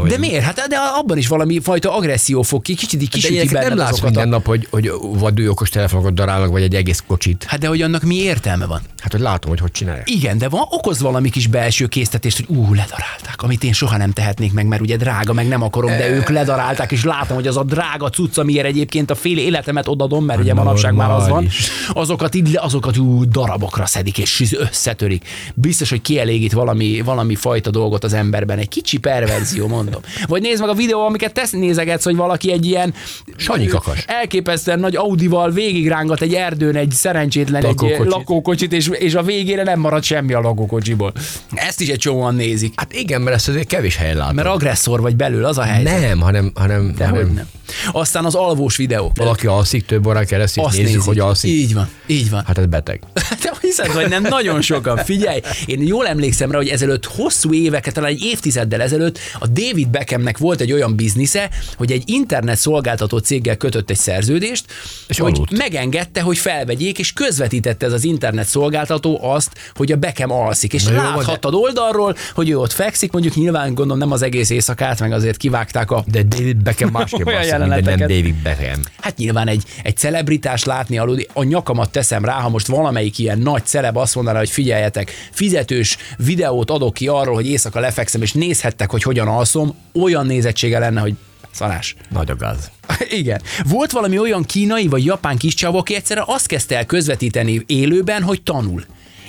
Hogy- 0.00 0.10
De 0.10 0.18
miért? 0.18 0.44
Hát 0.44 0.56
de 0.68 0.76
abban 0.98 1.18
is 1.18 1.28
valami 1.28 1.60
fajta 1.60 1.96
agresszió 1.96 2.42
fog 2.42 2.62
ki, 2.62 2.74
kicsit 2.74 3.00
de 3.00 3.06
kisüti 3.10 3.48
benned 3.52 3.68
nem 3.68 3.78
látsz 3.78 4.00
a- 4.00 4.04
minden 4.04 4.28
nap, 4.28 4.46
hogy, 4.46 4.66
hogy 4.70 4.90
vadúj 5.00 5.48
okos 5.48 5.68
telefonokat 5.68 6.14
darálnak, 6.14 6.50
vagy 6.50 6.62
egy 6.62 6.74
egész 6.74 7.02
kocsit. 7.06 7.44
Hát 7.48 7.60
de 7.60 7.66
hogy 7.68 7.82
annak 7.82 8.02
mi 8.02 8.14
értelme 8.14 8.66
van? 8.66 8.80
Hát, 9.00 9.12
hogy 9.12 9.20
látom, 9.20 9.50
hogy 9.50 9.60
hogy 9.60 9.70
csinálják. 9.72 10.10
Igen, 10.10 10.38
de 10.38 10.48
van, 10.48 10.62
okoz 10.70 11.00
valami 11.00 11.30
kis 11.30 11.46
belső 11.46 11.86
késztetést, 11.86 12.36
hogy 12.46 12.56
ú, 12.56 12.62
ledarálták, 12.74 13.42
amit 13.42 13.64
én 13.64 13.72
soha 13.72 13.96
nem 13.96 14.10
tehetnék 14.12 14.52
meg, 14.52 14.66
mert 14.66 14.82
ugye 14.82 14.96
drága, 14.96 15.32
meg 15.32 15.48
nem 15.48 15.62
akarom, 15.62 15.90
de 15.90 16.08
ők 16.10 16.28
ledarálták, 16.28 16.92
és 16.92 17.04
látom, 17.04 17.36
hogy 17.36 17.46
az 17.46 17.56
a 17.56 17.62
drága 17.64 18.10
cucc, 18.10 18.38
amiért 18.38 18.66
egyébként 18.66 19.10
a 19.10 19.14
fél 19.14 19.38
életemet 19.38 19.88
odadom, 19.88 20.24
mert 20.24 20.40
ugye 20.40 20.54
manapság 20.54 20.94
már 20.94 21.10
az 21.10 21.28
van, 21.28 21.48
azokat 21.92 22.34
így, 22.34 22.56
azokat 22.60 22.96
ú, 22.96 23.28
darabokra 23.28 23.86
szedik, 23.86 24.18
és 24.18 24.52
összetörik. 24.58 25.24
Biztos, 25.54 25.90
hogy 25.90 26.00
kielégít 26.02 26.52
valami, 26.52 27.00
valami 27.00 27.34
fajta 27.34 27.70
dolgot 27.70 28.04
az 28.04 28.12
emberben, 28.12 28.58
egy 28.58 28.68
kicsi 28.68 28.98
perverzió. 28.98 29.49
Fantázió, 29.50 29.76
mondom. 29.76 30.00
Vagy 30.26 30.42
nézd 30.42 30.60
meg 30.60 30.68
a 30.68 30.74
videó, 30.74 31.06
amiket 31.06 31.32
tesz 31.32 31.50
nézegetsz, 31.50 32.04
hogy 32.04 32.16
valaki 32.16 32.52
egy 32.52 32.66
ilyen 32.66 32.94
Sanyi 33.36 33.66
kakas. 33.66 34.04
elképesztően 34.06 34.78
nagy 34.80 34.96
Audival 34.96 35.50
végigrángat 35.50 36.20
egy 36.22 36.34
erdőn 36.34 36.76
egy 36.76 36.90
szerencsétlen 36.90 37.64
egy 37.64 37.68
Lakókocsit. 37.68 38.12
lakókocsit, 38.12 38.72
és, 38.72 38.88
és 38.88 39.14
a 39.14 39.22
végére 39.22 39.62
nem 39.62 39.80
marad 39.80 40.02
semmi 40.02 40.32
a 40.32 40.40
lakókocsiból. 40.40 41.12
Ezt 41.54 41.80
is 41.80 41.88
egy 41.88 41.98
csomóan 41.98 42.34
nézik. 42.34 42.72
Hát 42.76 42.92
igen, 42.92 43.20
mert 43.22 43.36
ezt 43.36 43.48
azért 43.48 43.66
kevés 43.66 43.96
helyen 43.96 44.16
látom. 44.16 44.34
Mert 44.34 44.48
agresszor 44.48 45.00
vagy 45.00 45.16
belül, 45.16 45.44
az 45.44 45.58
a 45.58 45.62
helyzet. 45.62 46.00
nem, 46.00 46.20
hanem, 46.20 46.52
hanem, 46.54 46.94
Dehogy 46.96 47.18
hanem 47.18 47.34
nem. 47.34 47.48
Aztán 47.92 48.24
az 48.24 48.34
alvós 48.34 48.76
videó. 48.76 49.12
valaki 49.14 49.46
alszik 49.46 49.84
több 49.86 50.06
órán 50.06 50.26
keresztül, 50.26 50.64
Azt 50.64 50.72
nézzük, 50.76 50.86
nézik. 50.92 51.06
hogy 51.08 51.18
alszik. 51.18 51.50
Így 51.50 51.74
van, 51.74 51.88
így 52.06 52.30
van. 52.30 52.42
Hát 52.46 52.58
ez 52.58 52.66
beteg. 52.66 53.00
Te 53.42 53.52
hiszed, 53.60 53.92
vagy 53.92 54.08
nem? 54.08 54.22
Nagyon 54.22 54.60
sokan. 54.62 54.96
Figyelj, 54.96 55.40
én 55.66 55.82
jól 55.86 56.06
emlékszem 56.06 56.50
rá, 56.50 56.56
hogy 56.56 56.68
ezelőtt 56.68 57.04
hosszú 57.04 57.52
éveket, 57.52 57.94
talán 57.94 58.10
egy 58.10 58.22
évtizeddel 58.22 58.80
ezelőtt 58.82 59.18
a 59.40 59.46
David 59.46 59.88
Beckhamnek 59.88 60.38
volt 60.38 60.60
egy 60.60 60.72
olyan 60.72 60.96
biznisze, 60.96 61.50
hogy 61.76 61.92
egy 61.92 62.02
internet 62.06 62.56
szolgáltató 62.58 63.18
céggel 63.18 63.56
kötött 63.56 63.90
egy 63.90 63.96
szerződést, 63.96 64.64
És 65.08 65.18
hogy 65.18 65.34
aludt. 65.34 65.56
megengedte, 65.56 66.20
hogy 66.20 66.38
felvegyék, 66.38 66.98
és 66.98 67.12
közvetítette 67.12 67.86
ez 67.86 67.92
az 67.92 68.04
internet 68.04 68.46
szolgáltató 68.46 69.18
azt, 69.24 69.50
hogy 69.74 69.92
a 69.92 69.96
Beckham 69.96 70.30
alszik. 70.32 70.72
És 70.72 70.84
Na 70.84 70.92
van, 70.92 71.02
de- 71.02 71.08
láthattad 71.16 71.54
oldalról, 71.54 72.16
hogy 72.34 72.48
ő 72.50 72.58
ott 72.58 72.72
fekszik, 72.72 73.12
mondjuk 73.12 73.34
nyilván 73.34 73.74
gondolom 73.74 73.98
nem 73.98 74.12
az 74.12 74.22
egész 74.22 74.50
éjszakát, 74.50 75.00
meg 75.00 75.12
azért 75.12 75.36
kivágták 75.36 75.90
a 75.90 76.04
De 76.06 76.22
David 76.22 76.56
Beckham 76.56 76.90
másképp 76.98 77.26
alszik, 77.26 77.56
mint 77.58 77.84
nem. 77.84 77.98
David 77.98 78.34
Beckham. 78.34 78.80
Hát 79.00 79.16
nyilván 79.16 79.48
egy, 79.48 79.62
egy 79.82 79.96
celebritás 79.96 80.64
látni 80.64 80.98
aludni, 80.98 81.26
a 81.32 81.42
nyakamat 81.42 81.90
teszem 81.90 82.24
rá, 82.24 82.32
ha 82.32 82.48
most 82.48 82.66
valamelyik 82.66 83.18
ilyen 83.18 83.38
nagy 83.38 83.64
celeb 83.64 83.96
azt 83.96 84.14
mondaná, 84.14 84.38
hogy 84.38 84.50
figyeljetek, 84.50 85.12
fizetős 85.32 85.96
videót 86.16 86.70
adok 86.70 86.94
ki 86.94 87.08
arról, 87.08 87.34
hogy 87.34 87.48
éjszaka 87.48 87.80
lefekszem, 87.80 88.22
és 88.22 88.32
nézhettek, 88.32 88.90
hogy 88.90 89.02
hogyan 89.02 89.28
alszom, 89.30 89.74
olyan 89.92 90.26
nézettsége 90.26 90.78
lenne, 90.78 91.00
hogy 91.00 91.14
szarás. 91.50 91.94
Nagy 92.08 92.30
a 92.30 92.36
gáz. 92.36 92.70
Igen. 93.20 93.42
Volt 93.68 93.90
valami 93.90 94.18
olyan 94.18 94.44
kínai 94.44 94.88
vagy 94.88 95.04
japán 95.04 95.36
kis 95.36 95.54
csávó, 95.54 95.78
aki 95.78 95.94
egyszerre 95.94 96.22
azt 96.26 96.46
kezdte 96.46 96.76
el 96.76 96.86
közvetíteni 96.86 97.62
élőben, 97.66 98.22
hogy 98.22 98.42
tanul. 98.42 98.84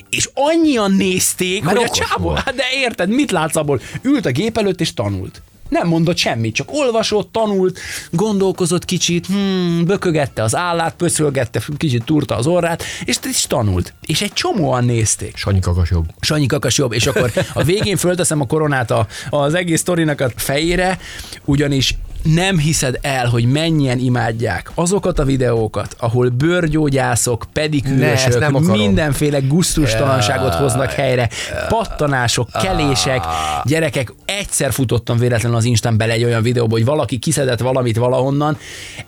És 0.10 0.30
annyian 0.34 0.92
nézték, 0.92 1.64
Mert 1.64 1.78
hogy 1.78 1.90
a 1.92 1.94
csávó, 1.94 2.30
hát 2.30 2.56
de 2.56 2.64
érted, 2.74 3.10
mit 3.10 3.32
látsz 3.32 3.56
abból? 3.56 3.82
Ült 4.02 4.26
a 4.26 4.32
gép 4.32 4.58
előtt 4.58 4.82
és 4.82 4.94
tanult. 4.94 5.42
Nem 5.72 5.88
mondott 5.88 6.18
semmit, 6.18 6.56
csak 6.56 6.74
olvasott, 6.74 7.32
tanult, 7.32 7.80
gondolkozott 8.10 8.86
kicsit, 8.86 9.26
hmm, 9.26 9.86
bökögette 9.86 10.44
az 10.44 10.56
állát, 10.56 10.96
pöszölgette, 10.96 11.62
kicsit 11.78 12.04
turta 12.04 12.36
az 12.36 12.48
orrát, 12.48 12.84
és, 13.06 13.20
és 13.30 13.46
tanult. 13.48 13.94
És 14.06 14.22
egy 14.22 14.34
csomóan 14.34 14.86
nézték. 14.86 15.38
Sanyi 15.38 15.60
kakas 15.60 15.90
jobb. 15.90 16.06
Sanyi 16.20 16.46
kakas 16.46 16.78
jobb, 16.78 16.94
és 16.94 17.08
akkor 17.08 17.32
a 17.54 17.64
végén 17.64 17.98
fölteszem 17.98 18.42
a 18.42 18.46
koronát 18.46 18.92
a, 18.92 19.08
az 19.30 19.54
egész 19.54 19.80
sztorinak 19.80 20.22
a 20.22 20.32
fejére, 20.36 21.00
ugyanis 21.46 21.96
nem 22.24 22.58
hiszed 22.58 22.98
el, 23.02 23.28
hogy 23.28 23.46
mennyien 23.46 24.00
imádják 24.00 24.72
azokat 24.76 25.20
a 25.20 25.24
videókat, 25.24 25.96
ahol 26.00 26.30
bőrgyógyászok, 26.30 27.46
Ne, 27.46 27.62
pedikűrösök, 27.62 28.42
akarom. 28.42 28.64
mindenféle 28.64 29.40
gusztustalanságot 29.40 30.56
hoznak 30.56 30.92
helyre, 30.92 31.30
pattanások, 31.68 32.50
kelések, 32.62 33.24
gyerekek, 33.64 34.14
egyszer 34.26 34.72
futottam 34.72 35.18
véletlenül 35.18 35.58
az 35.58 35.66
Instán 35.66 35.98
bele 35.98 36.14
egy 36.14 36.24
olyan 36.24 36.42
videóba, 36.42 36.72
hogy 36.72 36.86
valaki 36.86 37.18
kiszedett 37.18 37.60
valamit 37.60 37.98
valahonnan, 37.98 38.58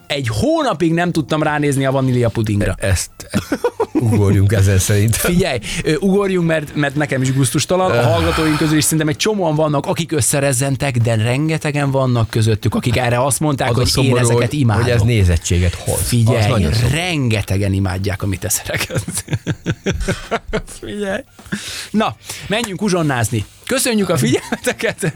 egy 0.07 0.27
hónapig 0.31 0.93
nem 0.93 1.11
tudtam 1.11 1.43
ránézni 1.43 1.85
a 1.85 1.91
vanília 1.91 2.29
pudingra. 2.29 2.75
Ezt, 2.79 3.11
ezt 3.31 3.59
ugorjunk 3.93 4.51
ezzel 4.51 4.77
szerint. 4.77 5.15
Figyelj, 5.15 5.59
ugorjunk, 5.99 6.47
mert, 6.47 6.75
mert 6.75 6.95
nekem 6.95 7.21
is 7.21 7.33
gusztustalan, 7.33 7.91
a 7.91 8.01
hallgatóink 8.01 8.57
közül 8.57 8.77
is 8.77 8.83
szerintem 8.83 9.07
egy 9.07 9.15
csomóan 9.15 9.55
vannak, 9.55 9.85
akik 9.85 10.11
összerezzentek, 10.11 10.97
de 10.97 11.15
rengetegen 11.15 11.91
vannak 11.91 12.29
közöttük, 12.29 12.75
akik 12.75 12.97
erre 13.03 13.23
azt 13.25 13.39
mondták, 13.39 13.69
Az 13.69 13.75
hogy 13.75 13.85
szomorú, 13.85 14.15
én 14.15 14.21
ezeket 14.21 14.53
imádom. 14.53 14.83
hogy 14.83 14.91
ez 14.91 15.01
nézettséget 15.01 15.73
hoz. 15.73 16.01
Figyelj, 16.01 16.65
rengetegen 16.91 17.73
imádják 17.73 18.21
a 18.23 18.25
mi 18.27 18.37
teszereket. 18.37 19.03
Figyelj. 20.79 21.21
Na, 21.91 22.15
menjünk 22.47 22.81
uzsonnázni. 22.81 23.45
Köszönjük 23.65 24.09
a 24.09 24.17
figyelmeteket. 24.17 25.13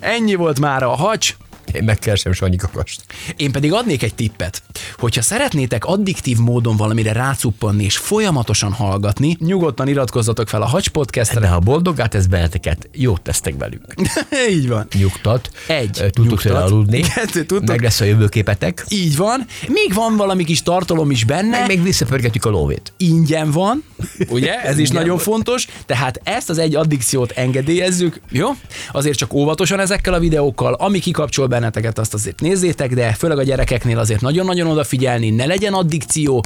Ennyi 0.00 0.34
volt 0.34 0.60
már 0.60 0.82
a 0.82 0.88
hacs. 0.96 1.36
Én 1.72 1.84
megkeresem 1.84 2.32
Sanyi 2.32 2.56
kakast. 2.56 3.02
Én 3.36 3.52
pedig 3.52 3.72
adnék 3.72 4.02
egy 4.02 4.14
tippet. 4.14 4.62
Hogyha 4.98 5.22
szeretnétek 5.22 5.84
addiktív 5.84 6.38
módon 6.38 6.76
valamire 6.76 7.12
rácuppanni 7.12 7.84
és 7.84 7.96
folyamatosan 7.96 8.72
hallgatni, 8.72 9.36
nyugodtan 9.40 9.88
iratkozzatok 9.88 10.48
fel 10.48 10.62
a 10.62 10.66
Hacs 10.66 10.88
Podcastre. 10.88 11.40
De 11.40 11.48
ha 11.48 11.58
boldogá 11.58 12.06
tesz 12.06 12.26
benneteket, 12.26 12.88
jót 12.92 13.22
tesztek 13.22 13.54
velünk. 13.58 13.94
Így 14.50 14.68
van. 14.68 14.86
Nyugtat. 14.98 15.50
Egy, 15.66 15.90
Tudtuk 15.90 16.24
nyugtat. 16.26 16.42
tőle 16.42 16.58
aludni. 16.64 17.00
Kettő, 17.00 17.44
tudtok. 17.44 17.68
Meg 17.68 17.82
lesz 17.82 18.00
a 18.00 18.04
jövőképetek. 18.04 18.84
Így 18.88 19.16
van. 19.16 19.46
Még 19.68 19.94
van 19.94 20.16
valami 20.16 20.44
kis 20.44 20.62
tartalom 20.62 21.10
is 21.10 21.24
benne. 21.24 21.58
Meg 21.58 21.66
még 21.66 21.82
visszapörgetjük 21.82 22.44
a 22.44 22.50
lóvét. 22.50 22.92
ingyen 22.96 23.50
van, 23.50 23.84
ugye? 24.28 24.60
Ez 24.62 24.78
is 24.78 24.90
nagyon 24.90 25.18
fontos. 25.18 25.66
Tehát 25.86 26.20
ezt 26.24 26.50
az 26.50 26.58
egy 26.58 26.74
addikciót 26.74 27.30
engedélyezzük, 27.30 28.20
jó? 28.30 28.48
Azért 28.92 29.18
csak 29.18 29.32
óvatosan 29.32 29.80
ezekkel 29.80 30.14
a 30.14 30.18
videókkal, 30.18 30.72
ami 30.72 30.98
kikapcsol 30.98 31.46
benneteket, 31.60 31.98
azt 31.98 32.14
azért 32.14 32.40
nézzétek, 32.40 32.94
de 32.94 33.12
főleg 33.12 33.38
a 33.38 33.42
gyerekeknél 33.42 33.98
azért 33.98 34.20
nagyon-nagyon 34.20 34.66
odafigyelni, 34.66 35.30
ne 35.30 35.46
legyen 35.46 35.72
addikció, 35.72 36.44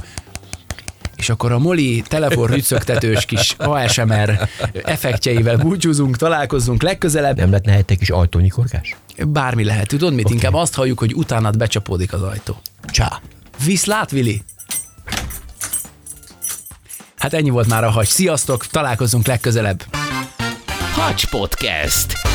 és 1.15 1.29
akkor 1.29 1.51
a 1.51 1.59
Moli 1.59 2.03
telefon 2.07 2.47
rüccögtetős 2.47 3.25
kis 3.25 3.55
ASMR 3.57 4.49
effektjeivel 4.83 5.57
búcsúzunk, 5.57 6.17
találkozzunk 6.17 6.81
legközelebb. 6.81 7.37
Nem 7.37 7.49
lehetne 7.49 7.71
helyette 7.71 7.95
kis 7.95 8.09
ajtónyikorgás? 8.09 8.95
Bármi 9.27 9.63
lehet, 9.63 9.87
tudod 9.87 10.13
mit? 10.13 10.29
Inkább 10.29 10.53
azt 10.53 10.75
halljuk, 10.75 10.99
hogy 10.99 11.13
utánad 11.13 11.57
becsapódik 11.57 12.13
az 12.13 12.21
ajtó. 12.21 12.57
Csá. 12.85 13.21
Viszlát, 13.65 14.11
Vili! 14.11 14.41
Hát 17.17 17.33
ennyi 17.33 17.49
volt 17.49 17.67
már 17.67 17.83
a 17.83 17.89
hagy. 17.89 18.07
Sziasztok, 18.07 18.67
találkozunk 18.67 19.27
legközelebb. 19.27 19.83
Hacs 20.93 21.25
Podcast. 21.29 22.34